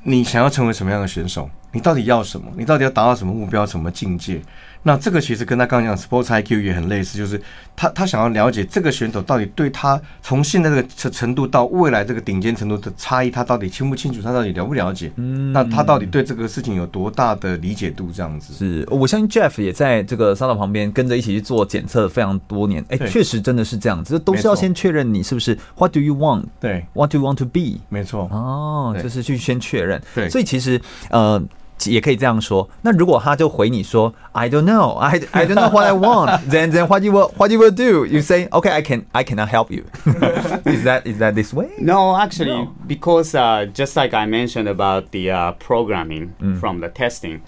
[0.03, 1.49] 你想要成为什么样的选手？
[1.71, 2.51] 你到底要什么？
[2.57, 4.41] 你到底要达到什么目标、什么境界？
[4.86, 7.42] 那这个其实跟他刚刚讲 Sports IQ 也很类似，就是
[7.74, 15.10] 他他想要了解这个选手到底对他从现在这个程程度到未来这个顶尖程度的差异，他到底清不清楚，他到底了不了解？
[15.16, 18.12] 嗯，那他到底对这个事情有多大的理解度？
[18.14, 22.84] 这样子是，我相信 Jeff 也在这个 Sato 旁边跟着一起去做检测非常多年。
[22.88, 26.44] 哎，确实真的是这样子，都是要先确认你是不是 What do you want？
[26.60, 27.80] 对，What do you want to be？
[27.88, 30.00] 没错，哦，就是去先确认。
[30.14, 30.80] 对，所以其实
[31.10, 31.42] 呃。
[31.85, 32.69] 也可以这样说。
[32.83, 37.49] 那如果他就回你说，I don't know, I I don't know what I want, then then what you will what
[37.51, 38.05] you will do?
[38.05, 39.85] You say, okay, I can I cannot help you.
[40.65, 41.69] is that is that this way?
[41.79, 42.73] No, actually, no.
[42.85, 46.59] because uh, just like I mentioned about the uh, programming mm.
[46.59, 47.41] from the testing,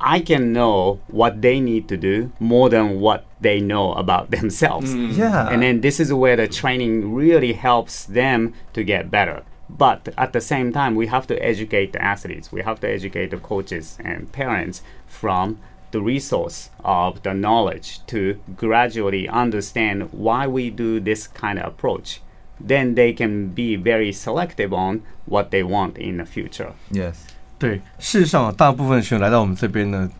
[0.00, 4.92] I can know what they need to do more than what they know about themselves.
[4.92, 5.16] Mm.
[5.16, 9.44] Yeah, and then this is where the training really helps them to get better.
[9.68, 12.50] But at the same time, we have to educate the athletes.
[12.52, 15.58] We have to educate the coaches and parents from
[15.92, 22.20] the resource of the knowledge to gradually understand why we do this kind of approach.
[22.60, 26.72] Then they can be very selective on what they want in the future.
[26.90, 27.14] Yes.
[27.58, 30.10] 对，事实上，大部分学员来到我们这边呢。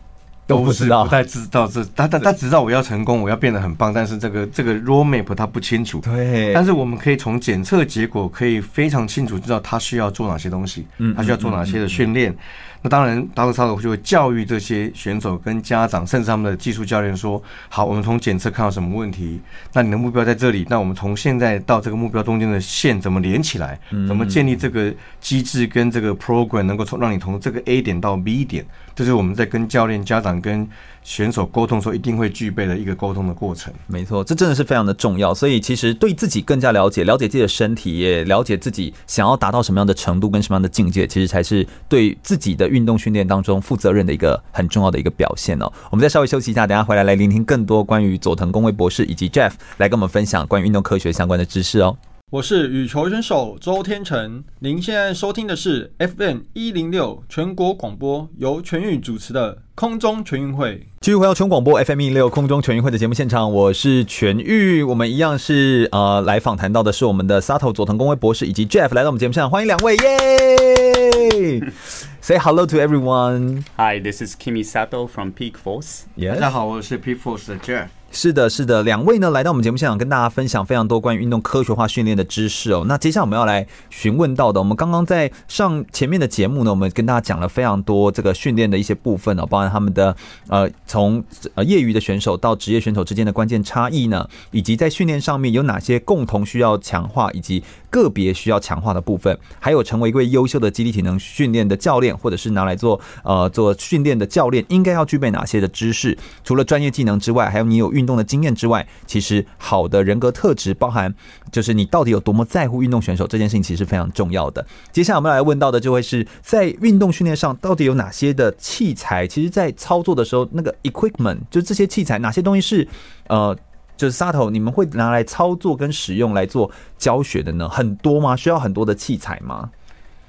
[0.46, 6.00] 都不知道，不太知道这他他他只知道我要成功，我要变得很棒，但是这个这个 roadmap 他不清楚。
[6.00, 12.34] 对，但是我们可以从检测结果可以非常清楚知道他需要做哪些东西，嗯，他需要做哪些的训练。
[12.82, 19.40] 那当然，达克萨特就会教育这些选手跟家长，甚至他们的技术教练说：好，我们从检测看到什么问题？
[19.72, 23.78] 那你的目标在这里，那我们从现在到这个目标中间的线怎么连起来？
[24.06, 28.64] 怎么建立这个机制跟这个 program 能够从让你从这个 A 点到 B 点？
[28.94, 30.66] 这是我们在跟教练、家长跟
[31.06, 33.72] 选手沟通时候一定会具备的一个沟通的过程。
[33.86, 35.32] 没错，这真的是非常的重要。
[35.32, 45.72] 所以其实对自己更加了解，了解自己的身体，也了解自己想要达到什么样的程度跟什么样的境界，其实才是对自己的运动训练当中负责任的一个很重要的一个表现哦。
[45.90, 51.96] 我们再稍微休息一下，等下回来来聆听更多关于佐藤公威博士以及 Jeff 来跟我们分享关于运动科学相关的知识哦。
[52.32, 60.88] 我是羽球选手周天成，您现在收听的是 FM 一零六全国广播，由全域主持的空中全运会。
[61.00, 71.60] 继续回到全广播 FM 一零六空中全运会的节目现场，我是全域，我们一样是呃来访谈到的是我们的 Sato 佐藤公威博士以及 Jeff 来到我们节目现场，欢迎两位耶！
[72.20, 73.62] Say hello to everyone.
[73.76, 76.00] Hi, this is Kimi Sato from Peak Force.
[76.16, 76.34] Yes.
[76.34, 77.86] 大家好，我是 Peak Force 的 Jeff。
[78.12, 82.84] 是的，是的，两位呢来到我们节目现场，跟大家分享非常多关于运动科学化训练的知识哦。
[82.88, 90.16] 那接下来我们要来询问到的，我们刚刚在上前面的节目呢，我们跟大家讲了非常多这个训练的一些部分哦，包含他们的
[90.48, 91.22] 呃从
[91.54, 97.62] 呃业余的选手到职业选手之间的关键差异呢，以及在训练上面有哪些共同需要强化以及
[97.96, 106.16] 个别需要强化的部分，还有成为一位优秀的肌力体能训练的教练，或者是拿来做呃做训练的教练，应该要具备哪些的知识？
[106.44, 111.14] 除了专业技能之外，还有你有运动的经验之外，其实好的人格特质包含，
[111.50, 114.66] 就是你到底有多么在乎运动选手这件事情，其实非常重要的。
[114.92, 119.26] 接下来我们来问到的就会是在运动训练上到底有哪些的器材？
[119.26, 122.86] 其实，在操作的时候，那个 equipment 就这些器材，哪些东西是
[123.28, 123.56] 呃，
[123.97, 127.69] 就是 Sato 你们会拿来操作跟使用来做教学的呢？
[127.69, 128.35] 很多吗？
[128.35, 129.71] 需要很多的器材吗？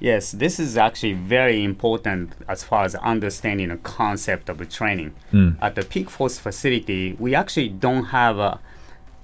[0.00, 5.12] Yes, this is actually very important as far as understanding the concept of the training.
[5.32, 5.56] Mm.
[5.60, 8.58] At the Peak Force facility, we actually don't have a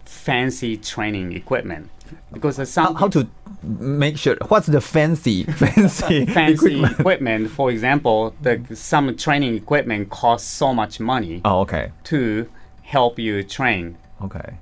[0.07, 1.89] fancy training equipment
[2.33, 3.27] because some how, how to
[3.61, 7.01] make sure what's the fancy fancy fancy equipment?
[7.01, 7.51] equipment?
[7.51, 11.43] For example, the some training equipment costs so much money.
[11.45, 11.91] Oh, okay.
[12.05, 12.47] To
[12.83, 13.97] help you train.
[14.24, 14.58] Okay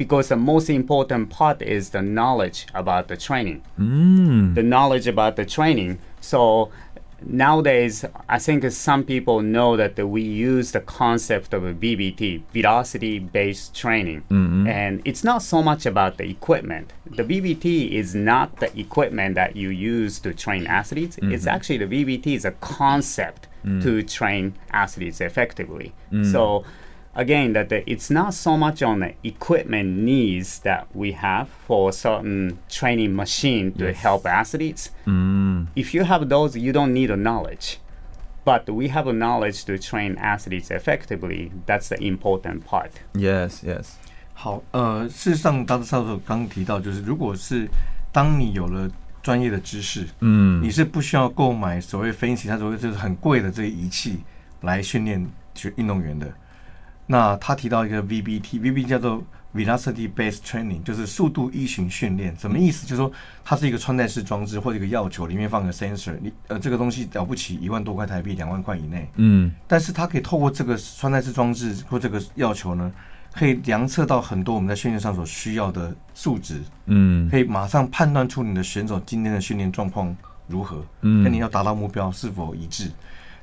[0.00, 3.62] because the most important part is the knowledge about the training.
[3.78, 4.54] Mm.
[4.54, 5.98] The knowledge about the training.
[6.22, 6.70] So
[7.22, 13.18] nowadays, I think some people know that we use the concept of a VBT, velocity
[13.18, 14.22] based training.
[14.30, 14.66] Mm-hmm.
[14.68, 16.94] And it's not so much about the equipment.
[17.04, 21.16] The VBT is not the equipment that you use to train athletes.
[21.16, 21.32] Mm-hmm.
[21.32, 23.82] It's actually the VBT is a concept mm.
[23.82, 25.92] to train athletes effectively.
[26.10, 26.32] Mm.
[26.32, 26.64] So
[27.13, 31.91] again that the, it's not so much on the equipment needs that we have for
[31.91, 33.97] certain training machine to yes.
[33.97, 34.91] help athletes.
[35.05, 35.67] Mm.
[35.75, 37.79] If you have those, you don't need a knowledge.
[38.43, 41.51] But we have a knowledge to train athletes effectively.
[41.65, 42.91] That's the important part.
[43.13, 43.93] Yes, yes.
[44.35, 47.67] 好，呃，事实上，当教授刚提到，就是如果是
[48.11, 48.91] 当你有了
[49.23, 54.19] 专业的知识，嗯，你是不需要购买所谓分析，它所谓就是很贵的这个仪器
[54.61, 56.31] 来训练学运动员的。
[57.10, 59.20] 那他提到一个 VBT，VBT 叫做
[59.52, 62.32] velocity based training，就是速度依循训练。
[62.38, 62.86] 什么意思？
[62.86, 63.10] 就是说
[63.44, 69.10] 它是一个穿戴式装置或者一个药球，里面放个 sensor，你呃这个东西了不起一万多块台币，两万块以内。
[69.16, 72.92] 嗯，但是它可以透过这个穿戴式装置或这个药球呢，
[73.34, 76.62] 可以量测到很多我们在训练上所需要的数值。
[76.86, 82.88] 嗯，可以马上判断出你的选手今天的训练状况如何，嗯，跟你要达到目标是否一致，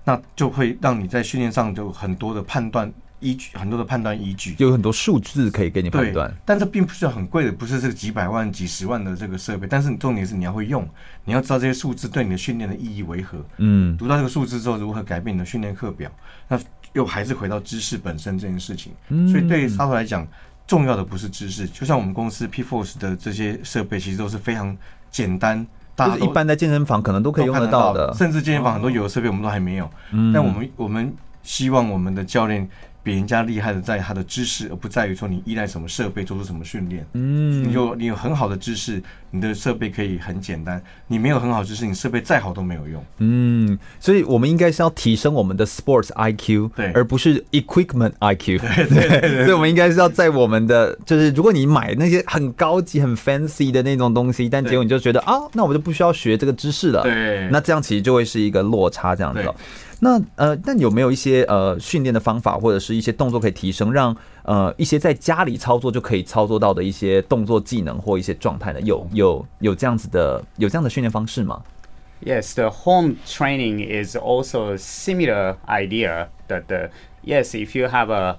[0.06, 2.90] 那就会让你在训练上就很多的判断。
[3.20, 6.32] 依据很多的判断依据，有很多数字可以给你判断。
[6.46, 9.66] 但这并不是很贵的，不是这个几百万、几十万的这个设备。
[9.68, 10.88] 但是重点是你要会用，
[11.26, 13.40] 你要知道这些数字对你的训练的意义为何。
[13.58, 16.12] 嗯，读到这个数字之后，如何改变你的训练课表？
[16.48, 16.60] 那
[16.94, 18.94] 又还是回到知识本身这件事情。
[19.10, 20.28] 嗯，所以对沙头来讲，
[20.68, 21.68] 重要的不是知识。
[21.68, 24.78] 就像我们公司 P Force 的这些设备，其实都是非常
[25.10, 25.66] 简单，
[25.96, 28.14] 大家一般在健身房可能都可以用得到的。
[28.14, 29.90] 甚至健身房很多有的设备我们都还没有。
[30.12, 31.12] 嗯，但我们我们
[31.42, 32.70] 希望我们的教练。
[33.08, 37.08] 比人家厉害的在他的知识，而不在于说你依赖什么设备做出什么训练。
[37.14, 39.02] 嗯，你有你有很好的知识，
[39.32, 40.78] 你的设备可以很简单；
[41.08, 43.02] 你没有很好的知识，你设备再好都没有用。
[43.20, 48.60] 嗯，所以我们应该是要提升我们的 sports IQ，对，而不是 equipment IQ。
[48.60, 57.04] 对对对， 对，所以我们应该是要在我们的就是，如果你买那些很高级、很 fancy 的那种东西，但结果你就觉得啊，那我就不需要学这个知识了。
[57.04, 59.42] 对，那这样其实就会是一个落差，这样子。
[60.00, 68.82] 那呃，那有没有一些呃训练的方法，或者是一些动作可以提升，让呃一些在家里操作就可以操作到的一些动作技能或一些状态呢？
[68.82, 71.64] 有有有这样子的有这样的训练方式吗
[72.24, 76.28] ？Yes, the home training is also a similar idea.
[76.48, 76.90] That the
[77.24, 78.38] yes, if you have a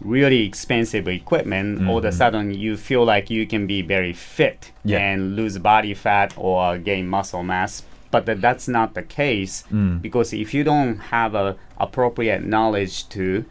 [0.00, 4.72] really expensive equipment, all of a sudden you feel like you can be very fit
[4.84, 4.98] yeah.
[4.98, 7.82] and lose body fat or gain muscle mass.
[8.10, 10.00] But that that's not the case mm.
[10.00, 13.44] because if you don't have a appropriate knowledge to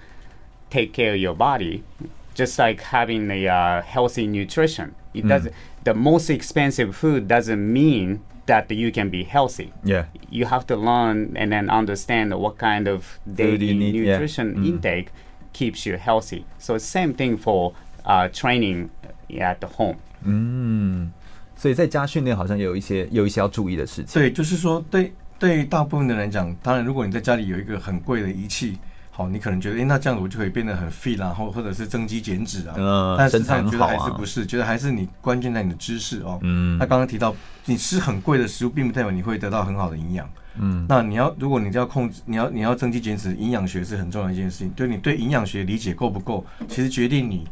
[0.70, 1.84] take care of your body
[2.34, 5.30] just like having a uh, healthy nutrition it mm.
[5.30, 5.48] does
[5.84, 10.76] the most expensive food doesn't mean that you can be healthy yeah you have to
[10.76, 14.62] learn and then understand what kind of daily nutrition yeah.
[14.62, 14.68] mm.
[14.68, 15.10] intake
[15.54, 17.74] keeps you healthy so same thing for
[18.06, 18.90] uh, training
[19.40, 21.10] at the home mm.
[21.58, 24.14] 所以在家训练好像有一些有一些要注意的事情。
[24.14, 28.78] 对，就是说，对对大部分的人来讲，当然，如果你在家里有一个很贵的仪器，
[29.10, 32.76] 好，你可能觉得，哎，那这样子我就可以变得很 fit，然后或者是增肌减脂啊。
[32.78, 33.16] 嗯。
[33.18, 36.38] 但是他觉得还是不是，觉得还是你关键在你的知识哦。
[36.44, 36.78] 嗯。
[36.78, 37.36] 他刚刚提到，
[37.66, 40.30] 你吃很贵的食物，并不代表你会得到很好的营养。
[40.60, 40.86] 嗯。
[40.88, 44.72] 那你要，如果你要控制，你要你要增肌减脂，营养学是很重要的一件事情。
[44.76, 47.48] 就你对营养学理解够不够，其实决定你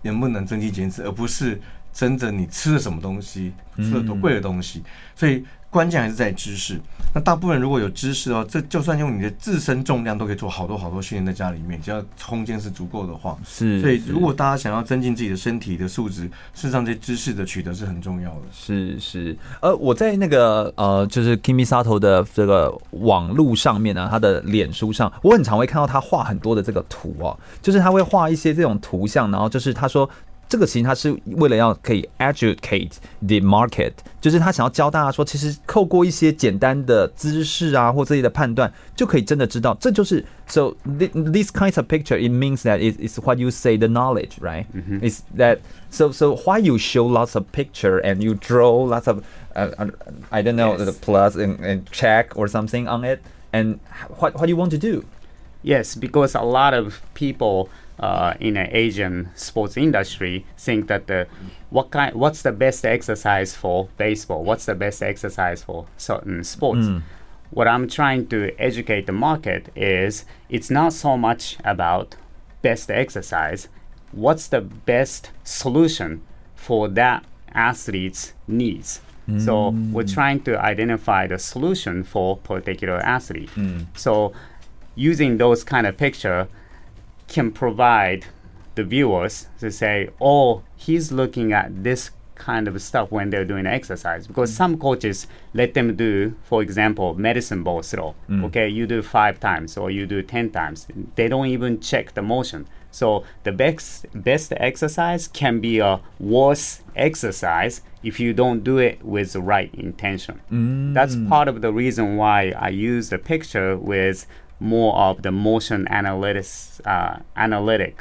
[0.00, 1.60] 能不能增肌减脂，而不是。
[1.92, 4.82] 真正，你吃了什么东西，吃了多贵的东西，
[5.14, 6.80] 所以关键还是在知识。
[7.12, 13.36] 那大部分如果有知识哦，这就算用你的自身重量都可以做好多好多训练在家里面，只要空间是足够的话。
[13.44, 13.80] 是。
[13.80, 18.42] 所以如果大家想要增进自己的身体的素质，事实上这些知识的取得是很重要的。
[18.52, 19.36] 是是。
[19.60, 30.08] 呃，我在那个呃，就是 Kimi Sato 的这个网路上面呢，他的脸书上，我很常会看到他画很多的这个图哦，就是他会画一些这种图像，然后就是他说。
[30.49, 33.91] 这个其实他是为了要可以 educate the market，
[34.21, 44.37] 就是他想要教大家说，其实透过一些简单的姿势啊或这些的判断，就可以真的知道，这就是 so this kinds of picture it means that it is what you say the knowledge
[44.39, 44.65] right
[45.01, 45.57] is that
[45.89, 49.23] so so why you show lots of picture and you draw lots of
[49.55, 49.69] uh,
[50.29, 53.19] I don't know the plus and, and check or something on it
[53.51, 53.79] and
[54.19, 55.05] what what do you want to do?
[55.63, 57.69] Yes, because a lot of people
[58.00, 61.26] uh, in an Asian sports industry think that the
[61.68, 64.42] what kind what's the best exercise for baseball?
[64.42, 66.86] What's the best exercise for certain sports?
[66.86, 67.02] Mm.
[67.50, 72.16] What I'm trying to educate the market is it's not so much about
[72.62, 73.68] best exercise.
[74.12, 76.22] What's the best solution
[76.54, 79.00] for that athlete's needs?
[79.28, 79.44] Mm.
[79.44, 83.50] So we're trying to identify the solution for particular athlete.
[83.56, 83.86] Mm.
[83.94, 84.32] So
[84.94, 86.48] using those kind of picture
[87.30, 88.26] can provide
[88.74, 93.66] the viewers to say, oh, he's looking at this kind of stuff when they're doing
[93.66, 94.26] exercise.
[94.26, 94.56] Because mm.
[94.56, 98.14] some coaches let them do, for example, medicine ball throw.
[98.28, 98.44] Mm.
[98.46, 100.86] Okay, you do five times or you do 10 times.
[101.14, 102.66] They don't even check the motion.
[102.90, 109.04] So the best, best exercise can be a worse exercise if you don't do it
[109.04, 110.40] with the right intention.
[110.50, 110.94] Mm.
[110.94, 114.26] That's part of the reason why I use the picture with
[114.59, 117.95] more of the motion analytics uh, analytic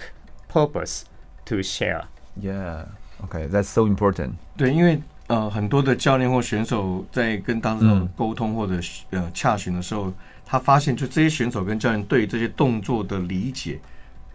[0.48, 1.02] purpose
[1.46, 2.04] to share.
[2.40, 2.86] Yeah,
[3.24, 4.32] okay, that's so important.
[4.56, 8.80] 对，因为呃很多的教练或选手在跟当事人沟通或者
[9.10, 10.12] 呃洽询的时候，
[10.44, 13.78] 他发现就这些选手跟教练对这些动作的理解。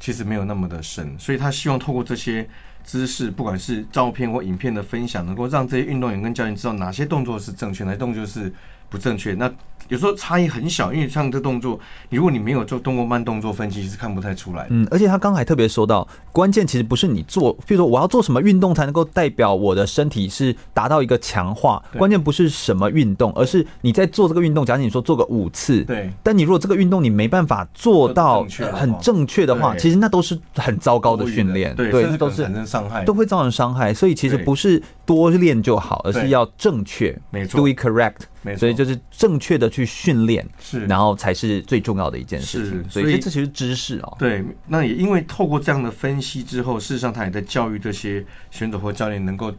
[0.01, 2.47] 其实没有那么的深，所以他希望透过这些
[2.85, 8.49] 知识，不管是照片或影片的分享，能够让这些运动员跟教练知道哪些动作是正确，哪些动作是
[8.89, 9.33] 不正确。
[9.33, 9.53] 那
[9.88, 11.78] 有时候差异很小，因为像这动作，
[12.10, 14.66] 如果你没有做动作慢动作分析，是看不太出来。
[14.70, 24.64] 嗯，而且他刚才特别说到，关键其实不是你做，比如说我要做什么运动才能够代表我的身体是达到一个强化，关键不是什么运动，而是你在做这个运动。
[24.64, 33.92] 假如你说做个五次，对，但你如果这个运动你没办法做到很正确的话，其实那都是很糟糕的训练，对，都是产生伤害，都会造成伤害。
[33.92, 38.22] 所以其实不是多练就好，而是要正确，没错，do it correct。
[38.58, 42.88] 所以就是正确的去训练，是，然后才是最重要的一件事情。
[42.88, 44.16] 所以这其实知识哦。
[44.18, 49.52] 对，那也因为透过这样的分析之后，事实上他也在教育这些选手或教练，能够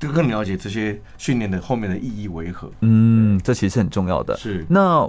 [0.00, 2.68] 更了解这些训练的后面的意义为何。
[2.80, 4.36] 嗯，这其实是很重要的。
[4.36, 4.66] 是。
[4.68, 5.08] 那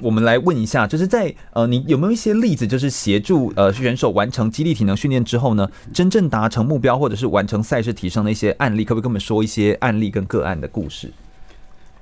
[0.00, 8.84] 我们来问一下，就是在呃，你有没有一些例子，就是协助呃选手完成激励体能训练之后呢，真正达成目标或者是完成赛事提升的一些案例？
[8.84, 11.12] 可不可以跟我们说一些案例跟个案的故事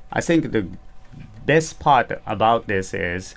[0.09, 0.63] ？I think the
[1.47, 3.35] best part about this is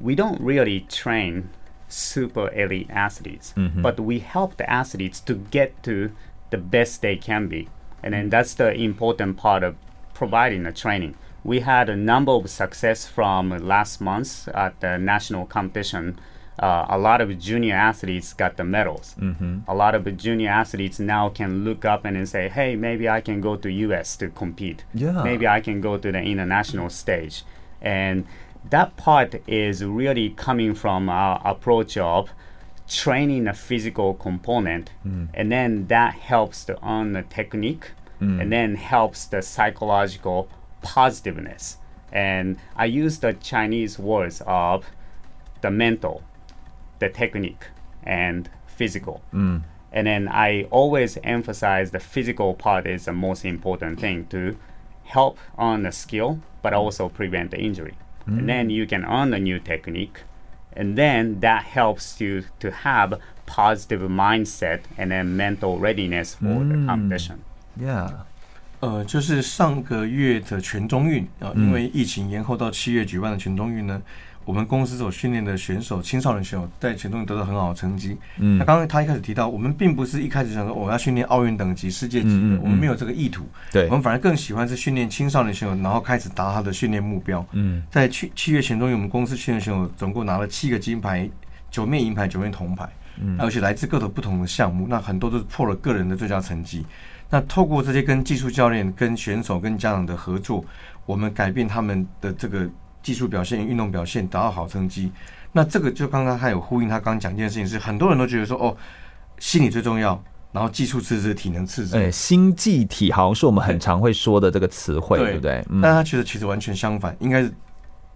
[0.00, 1.50] we don't really train
[1.88, 3.82] super elite athletes, mm-hmm.
[3.82, 6.12] but we help the athletes to get to
[6.50, 7.68] the best they can be.
[8.02, 9.76] And then that's the important part of
[10.14, 11.16] providing the training.
[11.42, 16.18] We had a number of success from last month at the national competition
[16.60, 19.16] uh, a lot of junior athletes got the medals.
[19.18, 19.60] Mm-hmm.
[19.66, 23.22] A lot of junior athletes now can look up and, and say, "Hey, maybe I
[23.22, 24.14] can go to U.S.
[24.16, 24.84] to compete.
[24.92, 25.22] Yeah.
[25.22, 27.44] Maybe I can go to the international stage."
[27.80, 28.26] And
[28.68, 32.30] that part is really coming from our approach of
[32.86, 35.28] training the physical component, mm.
[35.32, 38.38] and then that helps to earn the technique, mm.
[38.38, 40.46] and then helps the psychological
[40.82, 41.78] positiveness.
[42.12, 44.84] And I use the Chinese words of
[45.62, 46.22] the mental
[46.99, 47.67] the technique
[48.03, 49.21] and physical.
[49.33, 49.61] Mm.
[49.91, 54.57] And then I always emphasize the physical part is the most important thing to
[55.05, 57.93] help on the skill, but also prevent the injury.
[58.27, 58.39] Mm.
[58.39, 60.23] And then you can earn a new technique,
[60.75, 66.69] and then that helps you to have positive mindset and then mental readiness for mm.
[66.69, 67.43] the competition.
[67.79, 68.25] Yeah.
[68.81, 74.01] 呃，就是上个月的全中运啊，因为疫情延后到七月举办的全中运呢。
[74.44, 78.16] 我们公司所训练的选手，青少年选手在全中运得到很好的成绩。
[78.38, 83.46] 嗯，那刚刚他一开始提到，我们并不是一开始想说我要训练奥运等级、世界级的，嗯嗯嗯、我们没有这个意图。
[83.70, 87.46] 对，我们反而更喜欢是训练青少年选手，然后开始达他的训练目标。
[87.52, 91.28] 嗯，在七七月全中运，我们公司训练选手总共拿了七个金牌、
[91.70, 92.88] 九面银牌、九面铜牌。
[93.20, 96.84] 嗯，而且来自各种不同的项目，那很多都是破了个人的最佳成绩。
[97.28, 100.64] 那透过这些跟技术教练、跟选手、跟家长的合作，
[101.06, 102.68] 我们改变他们的这个。
[103.02, 105.10] 技术表现、运动表现达到好成绩，
[105.52, 108.76] 那这个就刚刚他有呼应，他刚刚讲一件事情是很多人都觉得说哦，
[109.38, 110.22] 心理最重要，
[110.52, 111.96] 然后技术次之，体能次之。
[111.96, 115.64] 哎，心技体好像是我们很常会说的这个词汇，对，对不对？
[115.82, 117.52] 但他觉得其实完全相反，应该是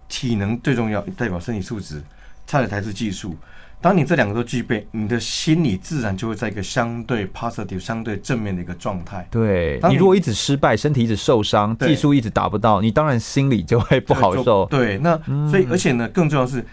[0.07, 2.01] 体能最重要，代表身体素质，
[2.45, 3.35] 差的才是技术。
[3.85, 9.27] 当你这两个都具备，你的心理自然就会在一个相对 positive、相对正面的一个状态。
[9.29, 14.65] 对，你如果一直失败，身体一直受伤，技术一直达不到，你当然心里就会不好受。
[14.65, 15.15] 对，那
[15.47, 16.65] 所以而且呢，更重要的是。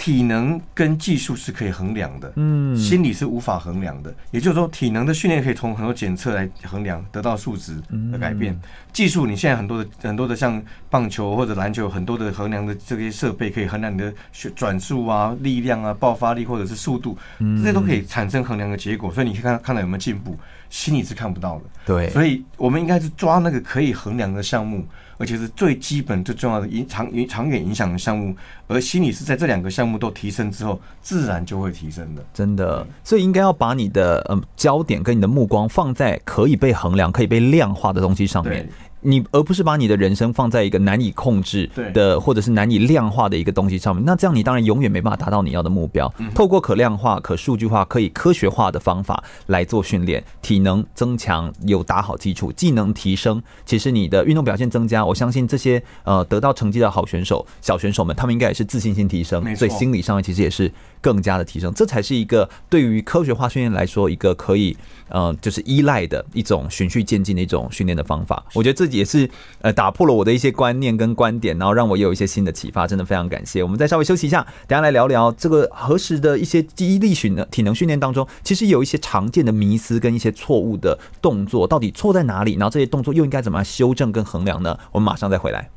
[0.00, 4.10] 体能跟技术是可以衡量的，嗯，心理是无法衡量的。
[4.30, 7.76] 也就是说，体能的训练可以从很多检测来衡量，得到数值
[8.10, 8.58] 的改变。
[8.94, 14.10] 技术，你现在很多的很多的像棒球或者篮球，很多的衡量的这些设备可以衡量你的
[14.56, 19.12] 转速啊、力量啊、爆发力或者是速度，这些都可以产生衡量的结果。
[19.12, 20.34] 所以你可以看看到有没有进步，
[20.70, 21.64] 心理是看不到的。
[21.84, 24.82] 对，所以我们应该是抓那个可以衡量的项目。
[25.20, 28.34] 而且是最基本、最重要的影长影长远影响的项目，
[28.66, 32.24] 而心理是在这两个项目都提升之后，自然就会提升的。
[32.32, 38.66] 真的，所以应该要把你的嗯焦点跟你的目光放在可以被衡量、可以被量化的东西上面。
[39.02, 46.12] 你而不是把你的人生放在一个难以控制的，或者是难以量化的一个东西上面，那这样你当然永远没办法达到你要的目标。
[46.34, 60.70] 透过可量化、可数据化、可以科学化的方法来做训练，体能增强，有打好基础，技能提升，其实你的运动表现增加，我相信这些呃得到成绩的好选手、小选手们，他们应该也是自信心提升，所以心理上面其实也是
[61.00, 61.72] 更加的提升。
[61.72, 64.76] 这才是一个对于科学化训练来说，一个可以
[65.08, 68.44] 呃就是依赖的一种循序渐进的一种训练的方法。
[68.52, 68.89] 我觉得这。
[68.90, 69.28] 也是
[69.60, 73.62] 呃打破了我的一些观念跟观点，然后让我有一些新的启发，真的非常感谢。
[73.62, 82.54] 我们再稍微休息一下，等下来聊聊这个何时的一些记忆力训的体能训练当中，其实有一些常见的迷思跟一些错误的动作，到底错在哪里？
[82.54, 84.78] 然后这些动作又应该怎么样修正跟衡量呢？
[84.92, 85.68] 我们马上再回来。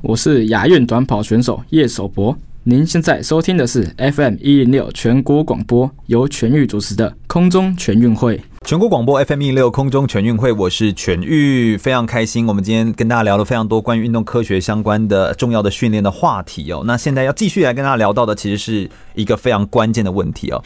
[0.00, 2.36] 我是亚运短跑选手叶守博。
[2.64, 8.40] 您现在收听的是 FM 一零六全国广播，由全域主持的空中全运会。
[8.64, 12.46] 全国广播 FM 一零六空中全运会，我是全玉，非常开心。
[12.46, 16.84] 我们今天跟大家聊了非常多关于运动科学相关的重要的训练的话题哦。
[16.86, 20.62] 那现在要继续来跟大家聊到的，其实是一个非常关键的问题哦。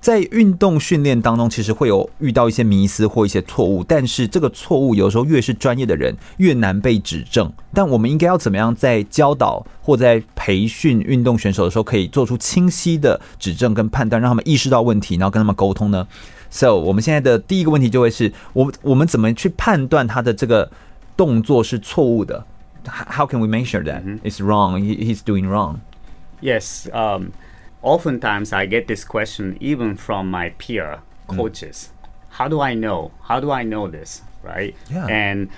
[0.00, 7.52] 在运动训练当中，其实会有遇到一些迷思或一些错误，但是这个错误有时候越是专业的人越难被指正。
[7.74, 16.08] 但我们应该要怎么样在教导或在培训运动选手的时候，可以做出清晰的指正跟判断，让他们意识到问题，然后跟他们沟通呢
[16.50, 20.70] ？So，我们现在的第一个问题就会是我我们怎么去判断他的这个
[21.14, 22.42] 动作是错误的
[22.86, 24.80] ？How can we make sure that it's wrong?
[24.80, 25.80] He he's doing wrong?
[26.40, 26.88] Yes.
[26.90, 27.32] Um.
[27.82, 31.90] Oftentimes I get this question even from my peer coaches.
[31.92, 32.08] Mm.
[32.30, 33.12] How do I know?
[33.22, 34.22] How do I know this?
[34.42, 34.74] Right?
[34.90, 35.06] Yeah.
[35.06, 35.50] And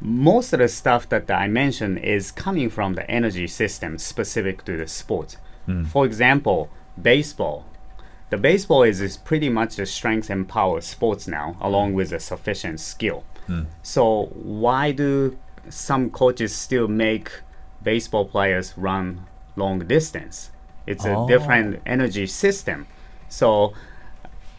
[0.00, 4.76] most of the stuff that I mentioned is coming from the energy system specific to
[4.76, 5.36] the sport.
[5.68, 5.86] Mm.
[5.86, 6.70] For example,
[7.00, 7.66] baseball.
[8.30, 12.20] The baseball is, is pretty much the strength and power sports now, along with a
[12.20, 13.24] sufficient skill.
[13.48, 13.66] Mm.
[13.82, 15.36] So why do
[15.68, 17.30] some coaches still make
[17.82, 19.26] baseball players run
[19.56, 20.50] long distance?
[20.89, 21.27] It's a Oh.
[21.27, 22.85] different energy system.
[23.27, 23.73] So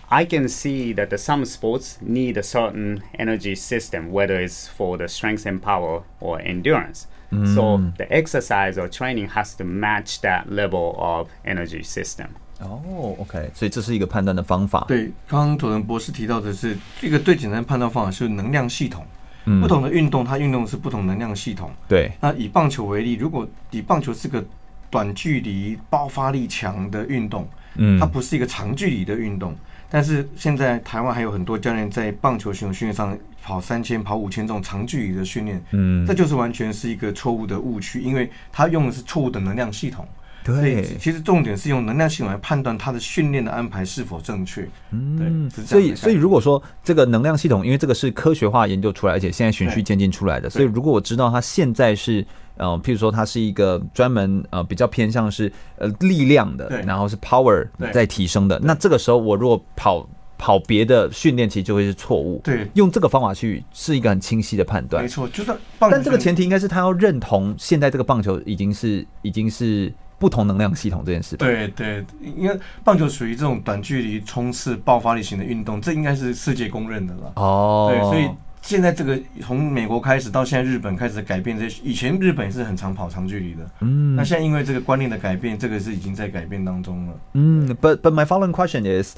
[0.08, 4.96] I can see that the, some sports need a certain energy system, whether it's for
[4.96, 7.06] the strength and power or endurance.
[7.54, 12.28] So the exercise or training has to match that level of energy system.
[12.60, 14.84] 哦、oh,，OK，所以这是一个判断的方法。
[14.88, 19.04] 对，刚刚佐藤博士提到的是，这个最简单的判断方法是能量系统。
[19.44, 21.70] 嗯不同的运动，它运动的是不同能量系统。
[21.86, 24.42] 对，那以棒球为例，如果以棒球是个
[24.91, 29.55] 短距离爆发力强的运动，嗯它不是一个长距离的运动。
[29.89, 40.07] 但是现在台湾还有很多教练在棒球选手训练上跑三千、跑五千这种长距离的训练，嗯这就是完全是一个错误的误区，因为他用的是错误的能量系统。
[40.43, 44.67] 对，其实重点是用能量系统来判断他的训练的安排是否正确。
[44.91, 52.25] 嗯，所以所以如果说这个能量系统，因为这个是科学化研究出来，而且现在循序渐进出来的，所以如果我知道他现在是
[52.57, 62.41] 呃，譬如说它是一个专门呃比较偏向是呃力量的，然后是 power 在提升的，那这个时候我如果跑跑别的训练，其实就会是错误。
[62.43, 62.67] 对。
[62.73, 65.03] 用这个方法去是一个很清晰的判断。
[65.03, 65.07] 没。
[65.07, 71.44] 错，就算棒球但这个前提应该是他要认同现在这个棒球已经是已经是不同能量系统这件事吧。
[71.44, 77.32] 对对，因为棒球属于这种短距离冲刺爆发力型的运动，这应该是世界公认的了。
[77.36, 78.30] 哦，对，所以
[78.62, 87.14] 现在这个从美国开始到现在日本开始改变这些，以前日本也是很常跑长距离的，嗯那现在因为这个观念的改变，这个是已经在改变当中了。
[87.34, 89.14] 嗯，but but my following question is.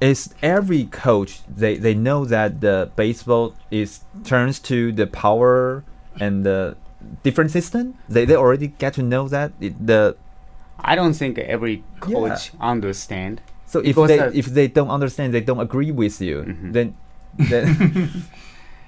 [0.00, 5.84] Is every coach they they know that the baseball is turns to the power
[6.18, 6.74] and the
[7.22, 7.92] different system?
[8.10, 10.16] They they already get to know that it, the
[10.79, 13.41] I don't think every coach understand.
[13.65, 16.71] so if Because they if they don't understand they don't agree with you mm-hmm.
[16.71, 16.95] then
[17.37, 17.67] then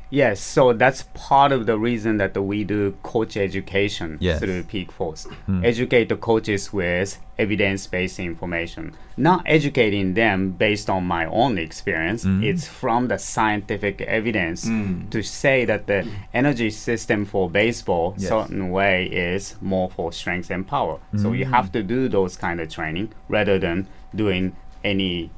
[0.10, 4.39] Yes, so that's part of the reason that we do coach education Yes.
[4.39, 5.26] through Peak Force.
[5.45, 5.64] Hmm.
[5.64, 8.93] Educate the coaches with evidence-based information.
[9.18, 12.24] Not educating them based on my own experience.
[12.24, 12.43] Hmm.
[12.43, 15.10] It's from the scientific evidence hmm.
[15.10, 18.30] to say that the energy system for baseball Yes.
[18.30, 20.99] certain way is more for strength and power.
[21.16, 25.30] So you have to do those kind of training rather than doing any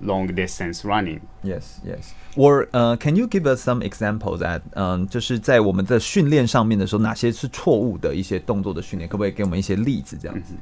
[0.00, 1.26] long distance running.
[1.42, 2.14] Yes, yes.
[2.35, 9.09] Or uh, can you give us some examples that 嗯、就是在我们的训练上面的时候，哪些是错误的一些动作的训练？
[9.09, 10.17] 可不可以给我们一些例子？
[10.21, 10.53] 这样子。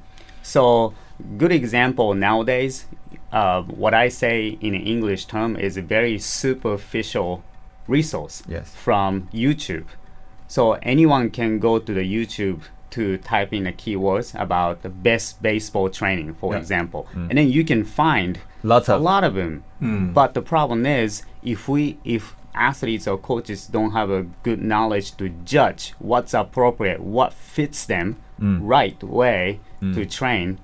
[0.41, 0.93] So,
[1.37, 2.83] good example nowadays,
[3.31, 7.41] uh, what I say in an English term is a very superficial
[7.87, 8.67] resource Yes.
[8.73, 9.83] from YouTube.
[10.47, 12.59] So, anyone can go to the YouTube
[12.92, 16.60] to type in the keywords about the best baseball training, for Yeah.
[16.60, 17.06] example.
[17.14, 17.28] Mm.
[17.30, 19.64] And then you can find Lots a of- lot of them.
[19.80, 20.14] Mm.
[20.14, 25.16] But the problem is, if we, if athletes or coaches don't have a good knowledge
[25.16, 28.58] to judge what's appropriate, what fits them mm.
[28.62, 30.58] right way to train,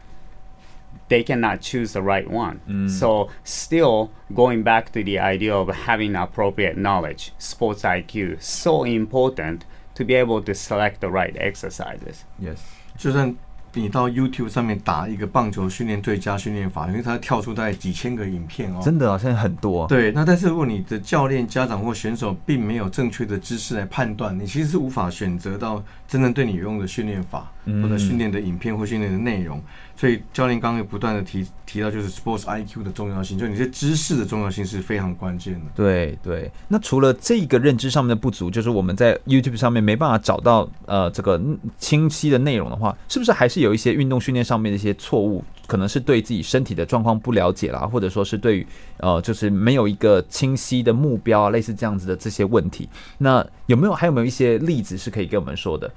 [1.08, 2.88] they cannot choose the right one.
[2.88, 9.64] So, still going back to the idea of having appropriate knowledge, sports IQ, so important
[9.98, 12.22] to be able to select the right exercises.
[12.40, 12.58] Yes.
[12.96, 13.34] 就算
[13.74, 18.80] 你到 YouTube 上面打一个棒球训练最佳训练法，因为它跳出大概几千个影片哦。
[18.82, 19.86] 真的啊，现在很多。
[19.86, 29.62] 对，那但是如果你的教练、家长或选手并没有正确的知识来判断，你其实是无法选择到真正对你有用的训练法、或者训练的影片或训练的内容。
[29.98, 35.60] 所以教练刚刚也不断的提提到，就是 sports IQ 的重要性，就你这知识的重要性是非常关键的。
[35.74, 41.40] 对对，那除了这个认知上面的不足，就是我们在 YouTube 上面没办法找到呃这个
[41.78, 45.42] 清晰的内容的话，是不是还是有一些运动训练上面的一些错误？
[45.66, 48.66] 可能是对自己身体的状况不了解啦，或者说是对于
[48.98, 52.88] 呃就是没有一个清晰的目标啊，类似这样子的这些问题。
[53.18, 55.92] 那有没有还有没有一些例子是可以跟我们说的？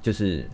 [0.00, 0.48] 就是。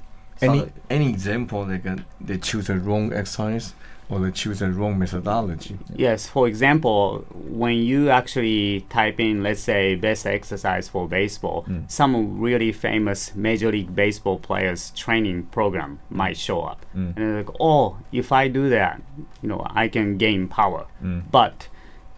[0.44, 3.74] Any any example they can they choose a wrong exercise
[4.08, 5.78] or they choose a wrong methodology?
[5.94, 11.90] Yes, for example, when you actually type in, let's say, best exercise for baseball, mm.
[11.90, 17.06] some really famous Major League Baseball players' training program might show up, mm.
[17.06, 19.00] and they're like, "Oh, if I do that,
[19.42, 21.30] you know, I can gain power." Mm.
[21.30, 21.68] But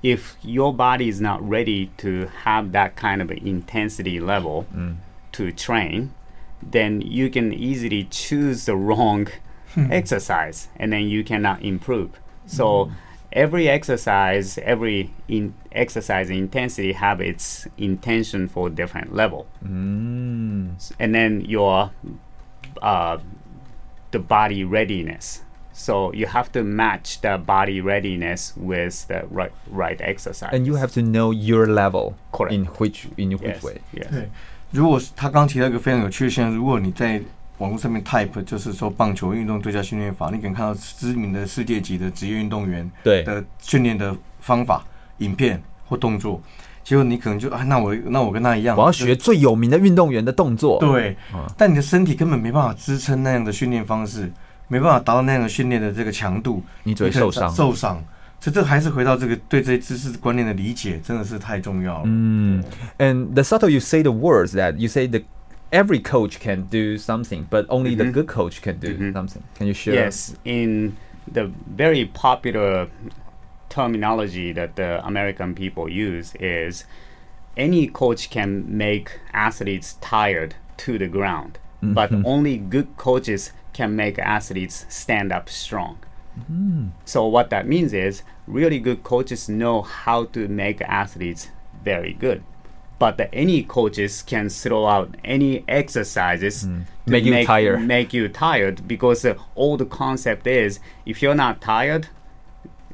[0.02, 4.96] if your body is not ready to have that kind of intensity level mm.
[5.32, 6.12] to train,
[6.62, 9.28] then you can easily choose the wrong
[9.74, 9.92] hmm.
[9.92, 12.10] exercise and then you cannot improve.
[12.46, 12.92] So mm.
[13.32, 19.46] every exercise, every in exercise intensity have its intention for different level.
[19.64, 20.94] Mm.
[20.98, 21.90] And then your
[22.80, 23.18] uh,
[24.10, 25.42] the body readiness.
[25.72, 30.54] So you have to match the body readiness with the right right exercise.
[30.54, 32.16] And you have to know your level.
[32.32, 32.54] Correct.
[32.54, 33.62] In which in which yes.
[33.62, 33.80] way.
[33.92, 34.28] Yes.
[34.70, 37.20] 如果他刚提到一个非常有趣的现象，如果你在
[37.58, 44.84] 网络上面 type 就是说棒球运动最佳训练法，你可能看到知名的世界级的职业运动员对的训练的方法、
[45.18, 46.42] 影片或动作，
[46.84, 50.78] 结果你可能就啊，那我那我跟他一样，我要学最有名的运动员的动作。
[50.80, 51.16] 对，
[51.56, 54.30] 但你的身体根本没办法支撑那样的训练方式，
[54.68, 58.04] 没办法达到那样的训练的这个强度，你只会受伤，受伤。
[58.40, 58.50] So
[62.04, 62.64] mm.
[62.98, 65.24] And the subtle you say the words that you say the
[65.72, 68.12] every coach can do something, but only the mm-hmm.
[68.12, 69.12] good coach can do mm-hmm.
[69.12, 69.42] something.
[69.54, 69.94] Can you share?
[69.94, 70.96] Yes, in
[71.30, 72.88] the very popular
[73.68, 76.84] terminology that the American people use is
[77.56, 82.26] any coach can make athletes tired to the ground, but mm-hmm.
[82.26, 85.98] only good coaches can make athletes stand up strong.
[86.49, 86.91] Mm.
[87.05, 91.49] So what that means is really good coaches know how to make athletes
[91.83, 92.41] very good.
[92.97, 96.85] But the, any coaches can throw out any exercises mm.
[97.05, 97.81] make you make, tired.
[97.81, 102.07] Make you tired because uh, all the concept is if you're not tired,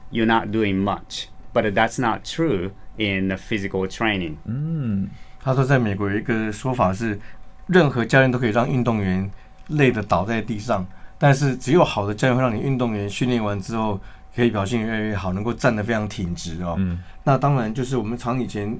[0.09, 1.27] you're not doing much.
[1.53, 4.37] But that's not true in physical training.
[4.45, 5.09] 嗯，
[5.39, 7.19] 他说在美国有一个说法是，
[7.67, 9.29] 任何教练都可以让运动员
[9.67, 10.87] 累得倒在地上。
[11.22, 13.96] 但是只有好的教练会让你运动员训练完之后
[14.34, 16.74] 可以表现越来越好，能够站得非常挺直哦。
[16.78, 18.76] 嗯，那当然就是我们常以前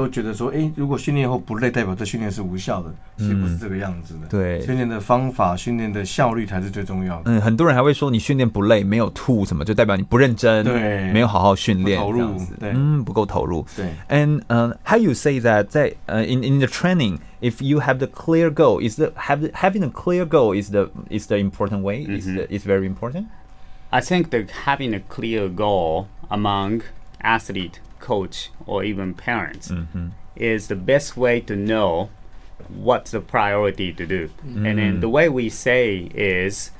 [0.00, 4.26] 都觉得说，哎、欸，如果训练后不累，代表这训练是无效的，其实不是这个样子的。
[4.28, 7.30] 对，训练的方法、训练的效率才是最重要的。
[7.30, 13.64] 嗯，很多人还会说你训练不累，没有吐什么，就代表你不认真，对，没有好好训练，投入，对，嗯，不够投入。
[13.74, 18.96] 对，and 嗯、uh,，how you say that 在呃、uh, in in the training。if you have the clear goal, is
[18.96, 22.04] the have having a clear goal is the is the important way.
[22.04, 22.16] Mm-hmm.
[22.16, 23.26] Is the, is very important.
[23.90, 26.82] I think that having a clear goal among
[27.22, 27.80] athlete,
[28.11, 30.07] coach, or even parents mm-hmm.
[30.35, 32.09] is the best way to know
[32.67, 34.27] what's the priority to do.
[34.27, 34.65] Mm-hmm.
[34.65, 36.71] And then the way we say is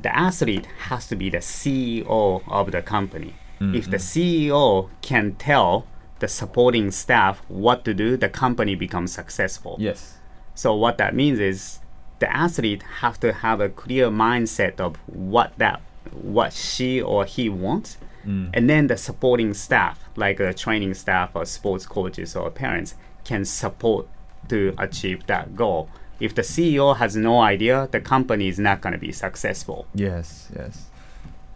[0.00, 3.34] the athlete has to be the CEO of the company.
[3.60, 4.54] If the mm-hmm.
[4.56, 5.86] CEO can tell
[6.20, 9.76] the supporting staff what to do, the company becomes successful.
[9.78, 10.18] Yes.
[10.54, 11.80] So what that means is
[12.18, 15.80] the athlete have to have a clear mindset of what that
[16.12, 17.98] what she or he wants.
[18.27, 18.49] Mm.
[18.53, 22.93] And then the supporting staff, like a training staff or sports coaches or parents,
[23.23, 24.05] can support
[24.49, 25.87] to achieve that goal.
[26.19, 29.85] If the CEO has no idea, the company is not going to be successful.
[29.93, 30.87] Yes, yes.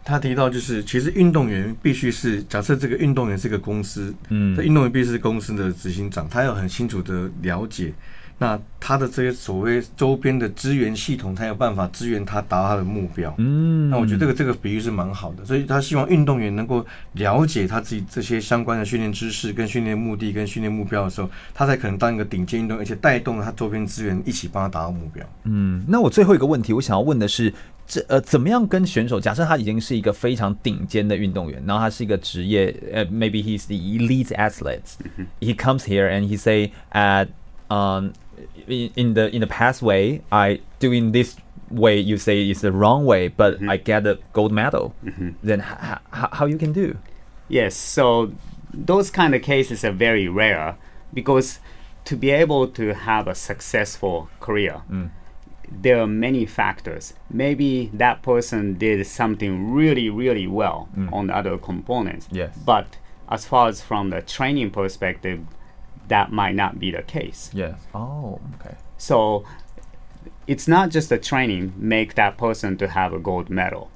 [0.04, 7.92] 他提到，就是其实运动员必须是假设这个运动员是个公司，嗯，这运动员必须是公司的执行长，他要很清楚的了解，
[8.43, 25.25] 那他的这些所谓周边的资源系统，才有办法支援他达到他的目标，嗯，那我觉得这个这个比喻是蛮好的，所以他希望运动员能够了解他自己这些相关的训练知识、跟训练目的、跟训练目标的时候，他才可能当一个顶尖运动员，而且带动了他周边资源一起帮他达到目标。
[25.45, 27.53] 嗯，那我最后一个问题，我想要问的是。
[27.85, 29.19] 这呃，怎么样跟选手？
[29.19, 34.95] 假设他已经是一个非常顶尖的运动员，然后他是一个职业，呃，maybe he's the elite athlete.
[35.41, 37.27] He comes here and he say, at
[37.67, 38.13] um,
[38.67, 41.35] in in the in the past way, I doing this
[41.69, 43.69] way you say is the wrong way, but mm-hmm.
[43.69, 44.93] I get a gold medal.
[45.03, 45.29] Mm-hmm.
[45.41, 46.97] Then how how how you can do?
[47.47, 48.31] Yes, so
[48.73, 50.77] those kind of cases are very rare
[51.13, 51.59] because
[52.05, 54.81] to be able to have a successful career.
[54.89, 55.11] Mm.
[55.81, 57.13] there are many factors.
[57.29, 61.11] Maybe that person did something really, really well mm.
[61.11, 62.27] on the other components.
[62.31, 62.55] Yes.
[62.57, 62.97] But
[63.29, 65.39] as far as from the training perspective,
[66.07, 67.49] that might not be the case.
[67.53, 67.79] Yes.
[67.93, 68.75] Oh, okay.
[68.97, 69.45] So
[70.47, 73.89] it's not just the training make that person to have a gold medal.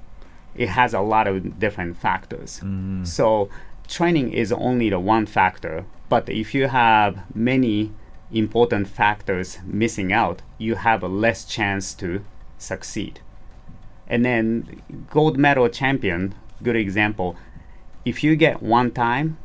[0.55, 2.62] It has a lot of different factors.
[2.64, 3.05] Mm.
[3.05, 3.49] So
[3.88, 7.91] training is only the one factor, but if you have many
[8.32, 12.24] important factors missing out, you have a less chance to
[12.58, 13.20] succeed.
[14.08, 16.34] And then gold medal champion,
[16.64, 17.36] good example.
[18.05, 19.38] If you get one time,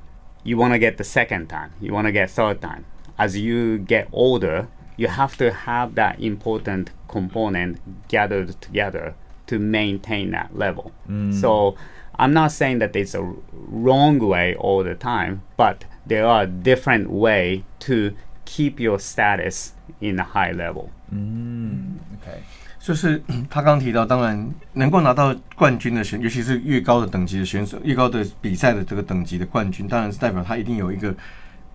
[0.44, 1.72] you want to get the second time.
[1.80, 2.84] You want to get third time.
[3.18, 9.14] As you get older, you have to have that important component gathered together
[9.46, 10.92] to maintain that level.
[11.08, 11.32] Mm.
[11.40, 11.76] So
[12.18, 17.10] I'm not saying that it's a wrong way all the time, but there are different
[17.10, 18.14] way to
[18.44, 20.90] keep your status in a high level.
[21.10, 22.42] 嗯，OK，
[22.84, 31.14] 就是 他刚提到，当然能够拿到冠军的选，尤其是越高的等级的选手，越高的比赛的这个等级的冠军，当然是代表他一定有一个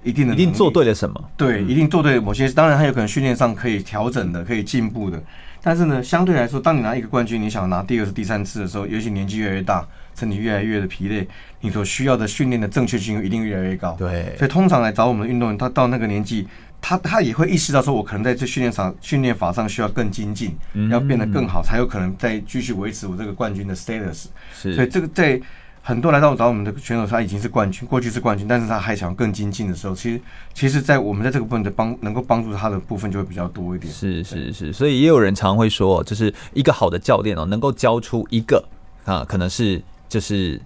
[0.04, 1.32] 一定的，一定做对了什么？
[1.38, 2.52] 对，一定做对了某些。
[2.52, 5.22] 当然，他有可能训练上可以调整的，可以进步的。
[5.64, 11.28] 但是呢，相对来说，当你拿一个冠军，你想拿第二次、第三次的时候，尤其年纪越来越大，身体越来越的疲累，
[11.62, 13.96] 你所需要的训练的正确性一定越来越高。
[13.98, 16.48] 对，所以通常来找我们的运动员，他到那个年纪。
[16.82, 20.56] 他他也会意识到说，我可能在这训练场训练法上需要更精进，
[20.90, 24.26] 要变得更好，才有可能再继续维持我这个冠军的 status。
[24.54, 25.42] 是，所以这个在
[25.82, 30.22] 很多来到找我们的选手，他已经是冠军，过去是冠军，但是他还想更精进的时候，其实
[30.54, 33.92] 其实，在我们在这个部分的帮能够帮助他的部分就会比较多一点。
[33.94, 38.64] 是是是，所以也有人常会说，就是一个好的教练哦，能够教出一个
[39.06, 40.62] 啊，可能是就是。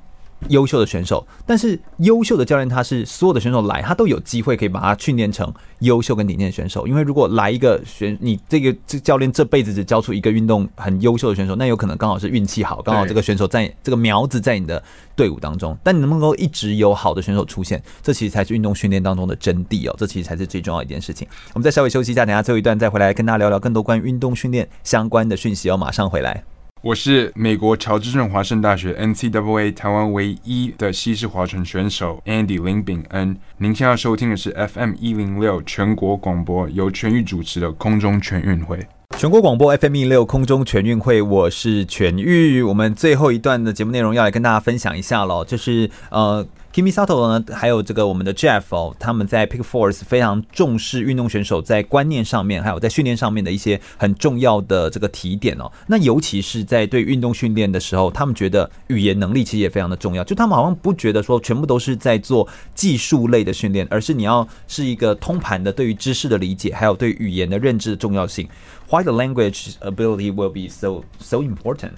[0.49, 6.87] 优秀的选手，但是优秀的教练他是所有的选手来，他都有机会可以把他训练成优秀跟顶尖的选手。
[6.87, 14.81] 因为如果来一个选，你这个这教练这辈子只教出一个运动很优秀的选手，那有可能刚好是运气好，刚好这个选手在这个苗子在你的
[15.15, 15.77] 队伍当中。
[15.83, 19.95] 但你能不能够一直有好的选手出现，这其实才是运动训练当中的真谛哦。
[19.97, 21.27] 这其实才是最重要一件事情。
[21.53, 25.77] 我们再稍微休息一下，等下最后一段再回来跟大家聊聊更多关于运动训练相关的讯息哦。
[25.77, 26.43] 马上回来。
[26.83, 33.37] 我是美国乔治镇华盛大学 NCAA 台湾唯一的西式划船选手 Andy 林炳恩。
[33.59, 38.79] 您现在收听的是 FM 一零六全国广播，由全域主持的空中全运会。
[39.15, 42.63] 全国广播 FM 一零六空中全运会，我是全玉。
[42.63, 46.43] 我们最后一段的节目内容要来跟大家分享一下喽，就是呃。
[46.73, 55.69] Kimi Sato 呢，还有这个我们的 Jeff 哦，他们在 Pickforce 非常重视运动选手在观念上面，还有在训练上面的一些很重要的这个提点哦。
[55.87, 60.23] 那尤其是在对运动训练的时候，他们觉得语言能力其实也非常的重要。
[60.23, 68.47] 就他们好像不觉得说全部都是在做技术类的训练，而是你要是一个通盘的对于知识的理解，还有对语言的认知的重要性。
[68.89, 71.91] Why the language ability will be so so important?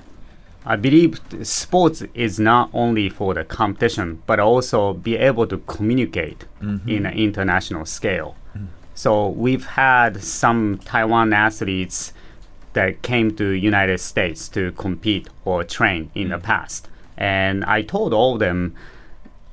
[0.66, 6.46] I believe sports is not only for the competition, but also be able to communicate
[6.62, 6.88] mm-hmm.
[6.88, 8.36] in an international scale.
[8.56, 8.68] Mm-hmm.
[8.96, 12.14] So we've had some Taiwan athletes
[12.74, 16.32] that came to United States to compete or train in mm-hmm.
[16.32, 16.88] the past.
[17.18, 18.74] And I told all of them,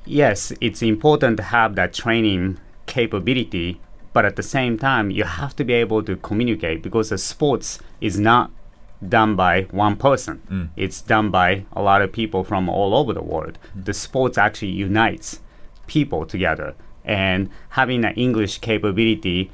[0.05, 3.79] yes, it's important to have that training capability,
[4.13, 7.79] but at the same time, you have to be able to communicate because the sports
[7.99, 8.51] is not
[9.07, 10.41] done by one person.
[10.49, 10.69] Mm.
[10.75, 13.57] It's done by a lot of people from all over the world.
[13.77, 13.85] Mm.
[13.85, 15.39] The sports actually unites
[15.87, 19.51] people together, and having an English capability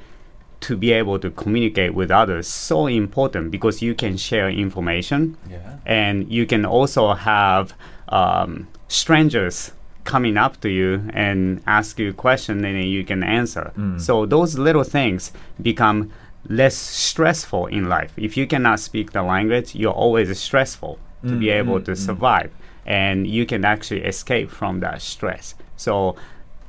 [0.60, 5.78] to be able to communicate with others so important because you can share information, yeah.
[5.86, 7.74] and you can also have
[8.08, 9.72] um, strangers
[10.04, 13.72] coming up to you and ask you a question and you can answer.
[13.76, 14.00] Mm.
[14.00, 16.10] So those little things become
[16.48, 18.12] less stressful in life.
[18.16, 21.92] If you cannot speak the language, you're always stressful to mm, be able mm, to
[21.92, 21.96] mm.
[21.96, 22.52] survive.
[22.86, 25.54] And you can actually escape from that stress.
[25.76, 26.16] So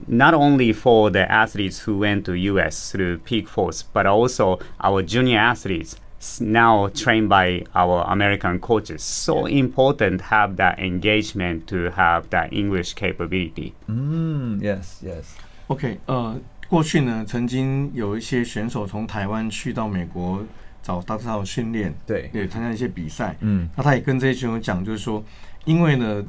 [0.07, 5.01] not only for the athletes who went to US through Peak Force, but also our
[5.01, 5.95] junior athletes
[6.41, 9.01] now trained by our American coaches.
[9.03, 13.73] So important have that engagement to have that English capability.
[13.89, 15.36] Mm, yes, yes.
[15.69, 15.99] Okay.
[16.07, 16.39] Uh,
[16.70, 20.45] 过去呢，曾经有一些选手从台湾去到美国
[20.84, 23.36] 找他他训练，对，也，参加一些比赛。
[23.39, 25.24] 嗯，那他也跟这些选手讲，就是说，
[25.65, 26.24] 因为呢，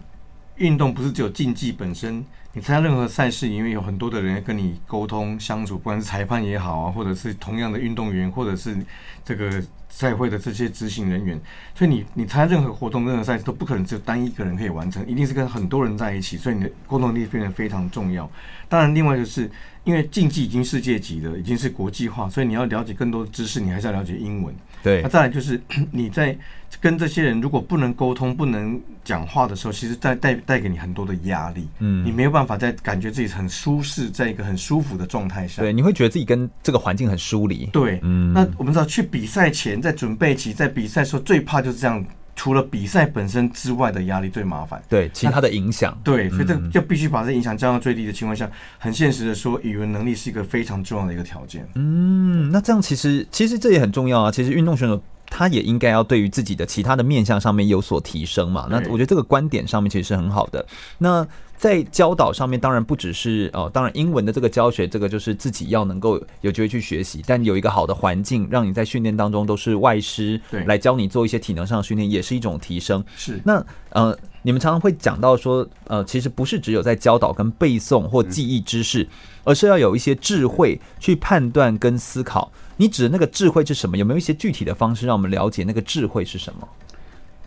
[0.56, 8.76] 运动不是只有竞技本身你参加任何赛事，因为有很多的人跟你沟通相处，不管是裁判也好啊，或者是同样的运动员，或者是
[9.24, 11.40] 这个赛会的这些执行人员，
[11.74, 18.28] 所以你你参加任何活动、任何赛事都不可能只有单一个人可以完成，一定是跟很多人在一起，所以你的沟通力变得非常重要。
[18.68, 19.48] 当然，另外就是
[19.84, 24.54] 因为竞技已经世界级的，已经是国际化，所以你要了解更多的知识，你还是要了解英文。
[24.82, 25.60] 对，那再来就是
[25.92, 26.36] 你在
[26.80, 31.68] 跟这些人如果不能沟通、不能讲话的时候，其实带带带给你很多的压力。
[31.80, 35.60] 嗯，你没有办法在感觉自己很舒适，在一个很舒服的状态下。
[35.60, 37.66] 对，你会觉得自己跟这个环境很疏离。
[37.66, 38.32] 对，嗯。
[38.32, 42.02] 那我们知道，去比赛前，在准备期，在比赛时候，最怕就是这样。
[42.40, 51.68] 除了比赛本身之外的压力最麻烦，对其他的影响，对，所以这就必须把这影响降到最低的情况下，嗯、很现实的说，语文能力是一个非常重要的一个条件。
[51.74, 54.32] 嗯，那这样其实其实这也很重要啊。
[54.32, 58.66] 其实运动选手他也应该要对于自己的其他的面向上面有所提升嘛。
[58.68, 60.66] 那我觉得这个观点上面其实是很好的。
[60.98, 61.26] 那
[61.56, 73.04] 在教导上面，当然不只是哦，当然英文的这个教学，这个就是自己要能够有机会去学习，但有一个好的环境，让你在训练当中都是外师来教你做一些体能上的训练，也是一种提升。
[73.14, 79.06] 是那呃，你们常常会讲到说，呃，其实不是只有在教导跟背诵或记忆知识，
[79.44, 82.50] 而是要有一些智慧去判断跟思考。
[82.79, 83.97] 你指的那个智慧是什么？
[83.97, 86.67] 有没有一些具体的方式让我们了解那个智慧是什么？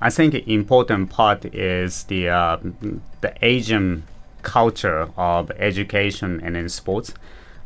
[0.00, 2.58] I think important part is the uh,
[3.20, 4.02] the Asian
[4.42, 7.10] culture of education and in sports.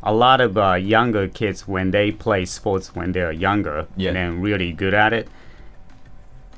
[0.01, 4.09] A lot of uh, younger kids, when they play sports when they're younger yeah.
[4.09, 5.29] and then really good at it,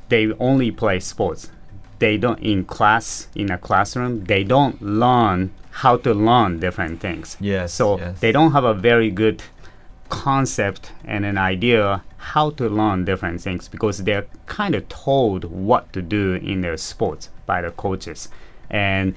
[0.09, 1.51] they only play sports.
[1.99, 4.23] They don't in class in a classroom.
[4.25, 5.51] They don't learn
[5.83, 7.37] how to learn different things.
[7.39, 7.73] Yes.
[7.73, 8.19] So yes.
[8.19, 9.43] they don't have a very good
[10.10, 15.90] concept and an idea how to learn different things because they're kind of told what
[15.94, 18.28] to do in their sports by the coaches.
[18.68, 19.14] And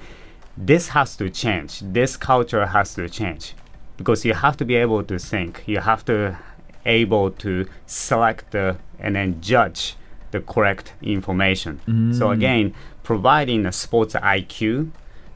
[0.56, 1.80] this has to change.
[1.80, 3.54] This culture has to change
[3.96, 5.62] because you have to be able to think.
[5.66, 6.38] You have to
[6.86, 9.96] able to select the, and then judge
[10.30, 11.80] the correct information.
[11.86, 12.14] Mm.
[12.18, 14.90] So again, providing a sports IQ,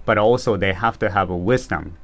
[0.04, 1.96] but also they have to have a wisdom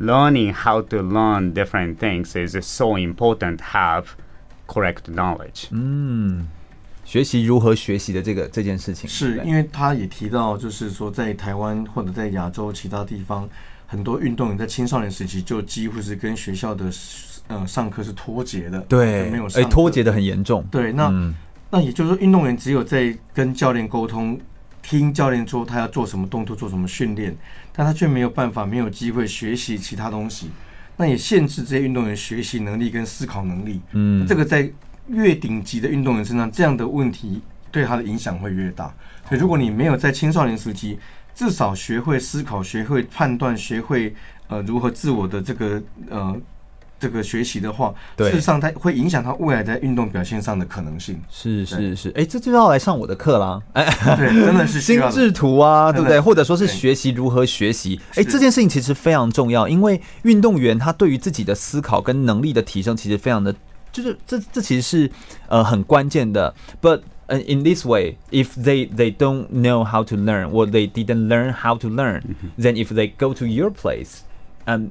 [0.00, 3.58] learning how to learn different things is so important.
[3.72, 4.04] Have
[4.66, 5.66] correct knowledge.
[5.70, 6.48] 嗯，
[7.04, 13.48] 学习如何学习的这个这件事情，是因为他也提到，就是说在台湾或者在亚洲其他地方，
[13.86, 16.90] 很多运动员在青少年时期就几乎是跟学校的
[17.48, 20.64] 呃上课是脱节的，对，没有哎，脱节的很严重。
[20.70, 21.34] 对，那、嗯、
[21.70, 24.40] 那也就是说，运动员只有在跟教练沟通。
[24.82, 27.34] 听教练说他要做什么动作，做什么训练，
[27.72, 30.50] 但他却没有办法，没有机会学习其他东西，
[30.96, 33.80] 那也限制这些运动员学习能力跟思考能力。
[33.92, 34.70] 嗯，这个在
[35.06, 38.92] 越顶级的运动员身上，这样的问题对他的影响会越大。
[39.28, 40.98] 所以，如果你没有在青少年时期
[41.34, 44.14] 至少学会思考、学会判断、学会
[44.48, 46.40] 呃如何自我的这个呃。
[47.02, 51.20] 这个学习的话，事实上它会影响他未来在运动表现上的可能性。
[51.28, 53.60] 是是是，哎，这就要来上我的课啦！
[53.72, 53.84] 哎，
[54.16, 56.20] 对，真的是心智图啊，对不对？
[56.20, 58.00] 或者说是学习如何学习？
[58.14, 63.52] 哎，这件事情其实非常重要，因为运动员他对于自己的思考跟能力的提升，其实非常的，
[63.90, 65.10] 就是这这其实是
[65.48, 66.54] 呃很关键的。
[66.80, 71.52] But in this way, if they they don't know how to learn, or they didn't learn
[71.52, 72.22] how to learn,
[72.56, 74.20] then if they go to your place,
[74.66, 74.90] um,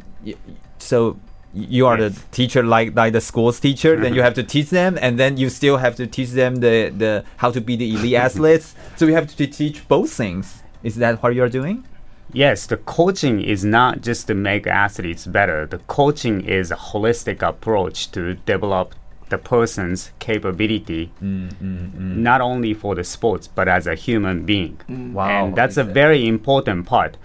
[0.77, 1.15] so
[1.53, 4.97] you are the teacher like like the school's teacher then you have to teach them
[5.01, 8.15] and then you still have to teach them the the how to be the elite
[8.27, 8.75] athletes.
[8.95, 10.63] So you have to teach both things.
[10.83, 11.85] Is that what you're doing?
[12.33, 15.65] Yes the coaching is not just to make athletes better.
[15.65, 18.95] The coaching is a holistic approach to develop
[19.29, 22.15] the person's capability mm, mm, mm.
[22.17, 24.77] not only for the sports but as a human being.
[24.89, 25.13] Mm.
[25.13, 27.17] wow and that's a very important part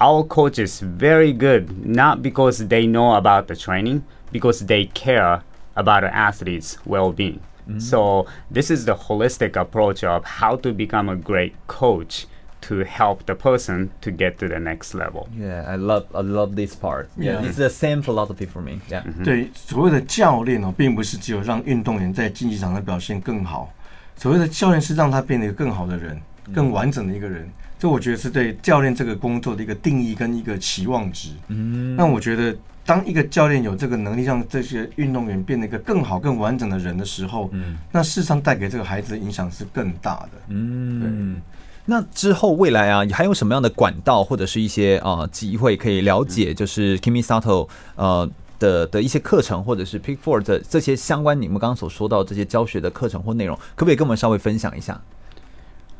[0.00, 4.02] our coach is very good, not because they know about the training,
[4.32, 5.42] because they care
[5.74, 7.40] about the athlete's well-being.
[7.68, 7.80] Mm-hmm.
[7.80, 12.26] So this is the holistic approach of how to become a great coach
[12.62, 15.28] to help the person to get to the next level.
[15.36, 17.08] Yeah, I love I love this part.
[17.16, 18.80] Yeah, it's the same philosophy for me.
[18.88, 19.04] Yeah.
[19.22, 23.72] 对，所谓的教练哦，并不是只有让运动员在竞技场的表现更好，
[24.16, 26.20] 所谓的教练是让他变得一个更好的人，
[26.53, 27.49] 更完整的一个人。
[27.79, 31.29] 这我觉得是对教练这个工作的一个定义跟一个期望值。
[31.47, 40.29] 嗯，那我觉得当一个教练有这个能力让这些运动员变得一个更好、更完整的人的时候，嗯，那事实上带给这个孩子的影响是更大的。
[40.49, 41.41] 嗯，对。
[41.83, 48.29] 那之后未来啊，还有什么样的管道或者是一些啊机会可以了解，就是 Kimi Sato 呃
[48.59, 55.01] 的的一些课程，或者是 Pick Four 的这些相关你们刚刚所说到这些教学的课程或内容，可不可以跟我们稍微分享一下？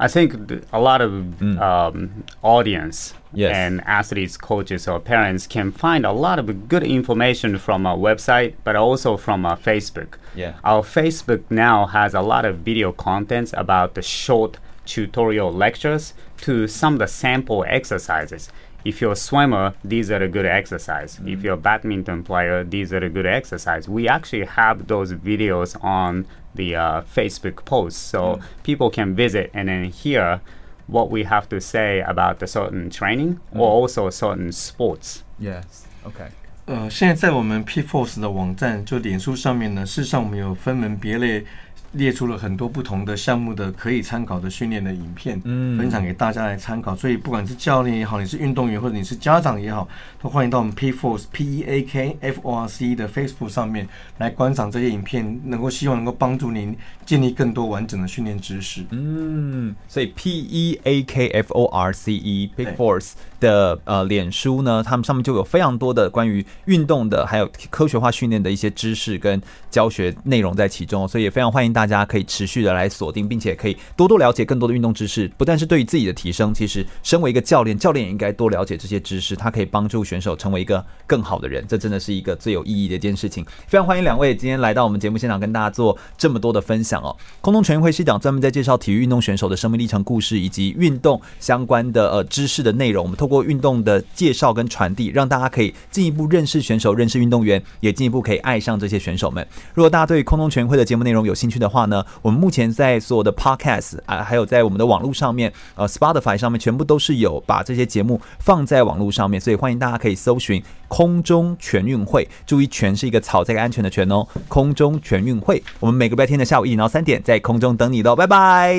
[0.06, 0.30] I think
[0.74, 1.60] a lot of Mm.
[1.62, 3.56] um, audience Yes.
[3.56, 8.54] and athletes, coaches, or parents can find a lot of good information from our website,
[8.64, 10.12] but also from our Facebook.
[10.36, 10.54] Yeah.
[10.64, 16.14] Our Facebook now has a lot of video contents about the short tutorial lectures
[16.46, 18.52] to some of the sample exercises.
[18.84, 21.20] If you're a swimmer, these are a good exercise.
[21.24, 23.88] If you're a badminton player, these are a good exercise.
[23.88, 29.69] We actually have those videos on the uh, Facebook post, so people can visit and
[29.69, 30.41] then hear
[30.87, 35.23] what we have to say about the certain training or also certain sports.
[35.39, 35.85] Yes.
[36.05, 36.25] OK。
[36.67, 41.45] 呃，现在在我们 P Force 的网站，就脸书上面呢，事实上我们有分门别类
[41.94, 46.96] 列出了很多不同的项目的可以参考的训练的影片，嗯分享给大家来参考。
[46.96, 49.88] 所以不管是教练也好，你是运动员或者你是家长也好，
[50.22, 53.88] 都欢迎到我们 P Force P E A K F O R C 的 Facebook 上面
[54.20, 56.76] 来观赏这些影片，能够希望能够帮助您
[57.12, 58.86] 建立更多完整的训练知识。
[58.92, 63.12] 嗯，所以 P E A K F O R C E Big Force
[63.42, 75.28] 的呃脸书呢，他们上面就有非常多的关于运动的，还有科学化训练的一些知识跟教学内容在其中，所以也非常欢迎大家可以持续的来锁定，并且可以多多了解更多的运动知识。
[75.38, 81.66] 不但是对于自己的提升，其实身为一个教练，教练也应该多了解这些知识，他可以帮助选手成为一个更好的人。
[81.68, 83.46] 这真的是一个最有意义的一件事情。
[83.68, 87.16] 非常欢迎两位今天来到我们节目现场，跟大家做这么多的分享哦。
[87.42, 93.04] 空中全运会是一档专门在介绍体育运动选手的生命历程故事以及运动相关的呃知识的内容。
[93.04, 99.46] 我们透过运动的介绍跟传递，让大家可以进一步认识选手、认识运动员，也进一步可以爱上这些选手们。
[99.74, 110.62] 如果大家对空中全运会的节目内容有兴趣的话呢，我们目前在所有的 Podcast 啊，还有在我们的网络上面，呃，Spotify 上面全部都是有把这些节目放在网络上面，所以欢迎大家可以搜寻
[110.92, 118.76] 空中全运会，注意“全”是一个草这个安全的“全”哦，空中全运会，我们每个白天的下午一点到三点在空中等你喽，拜拜。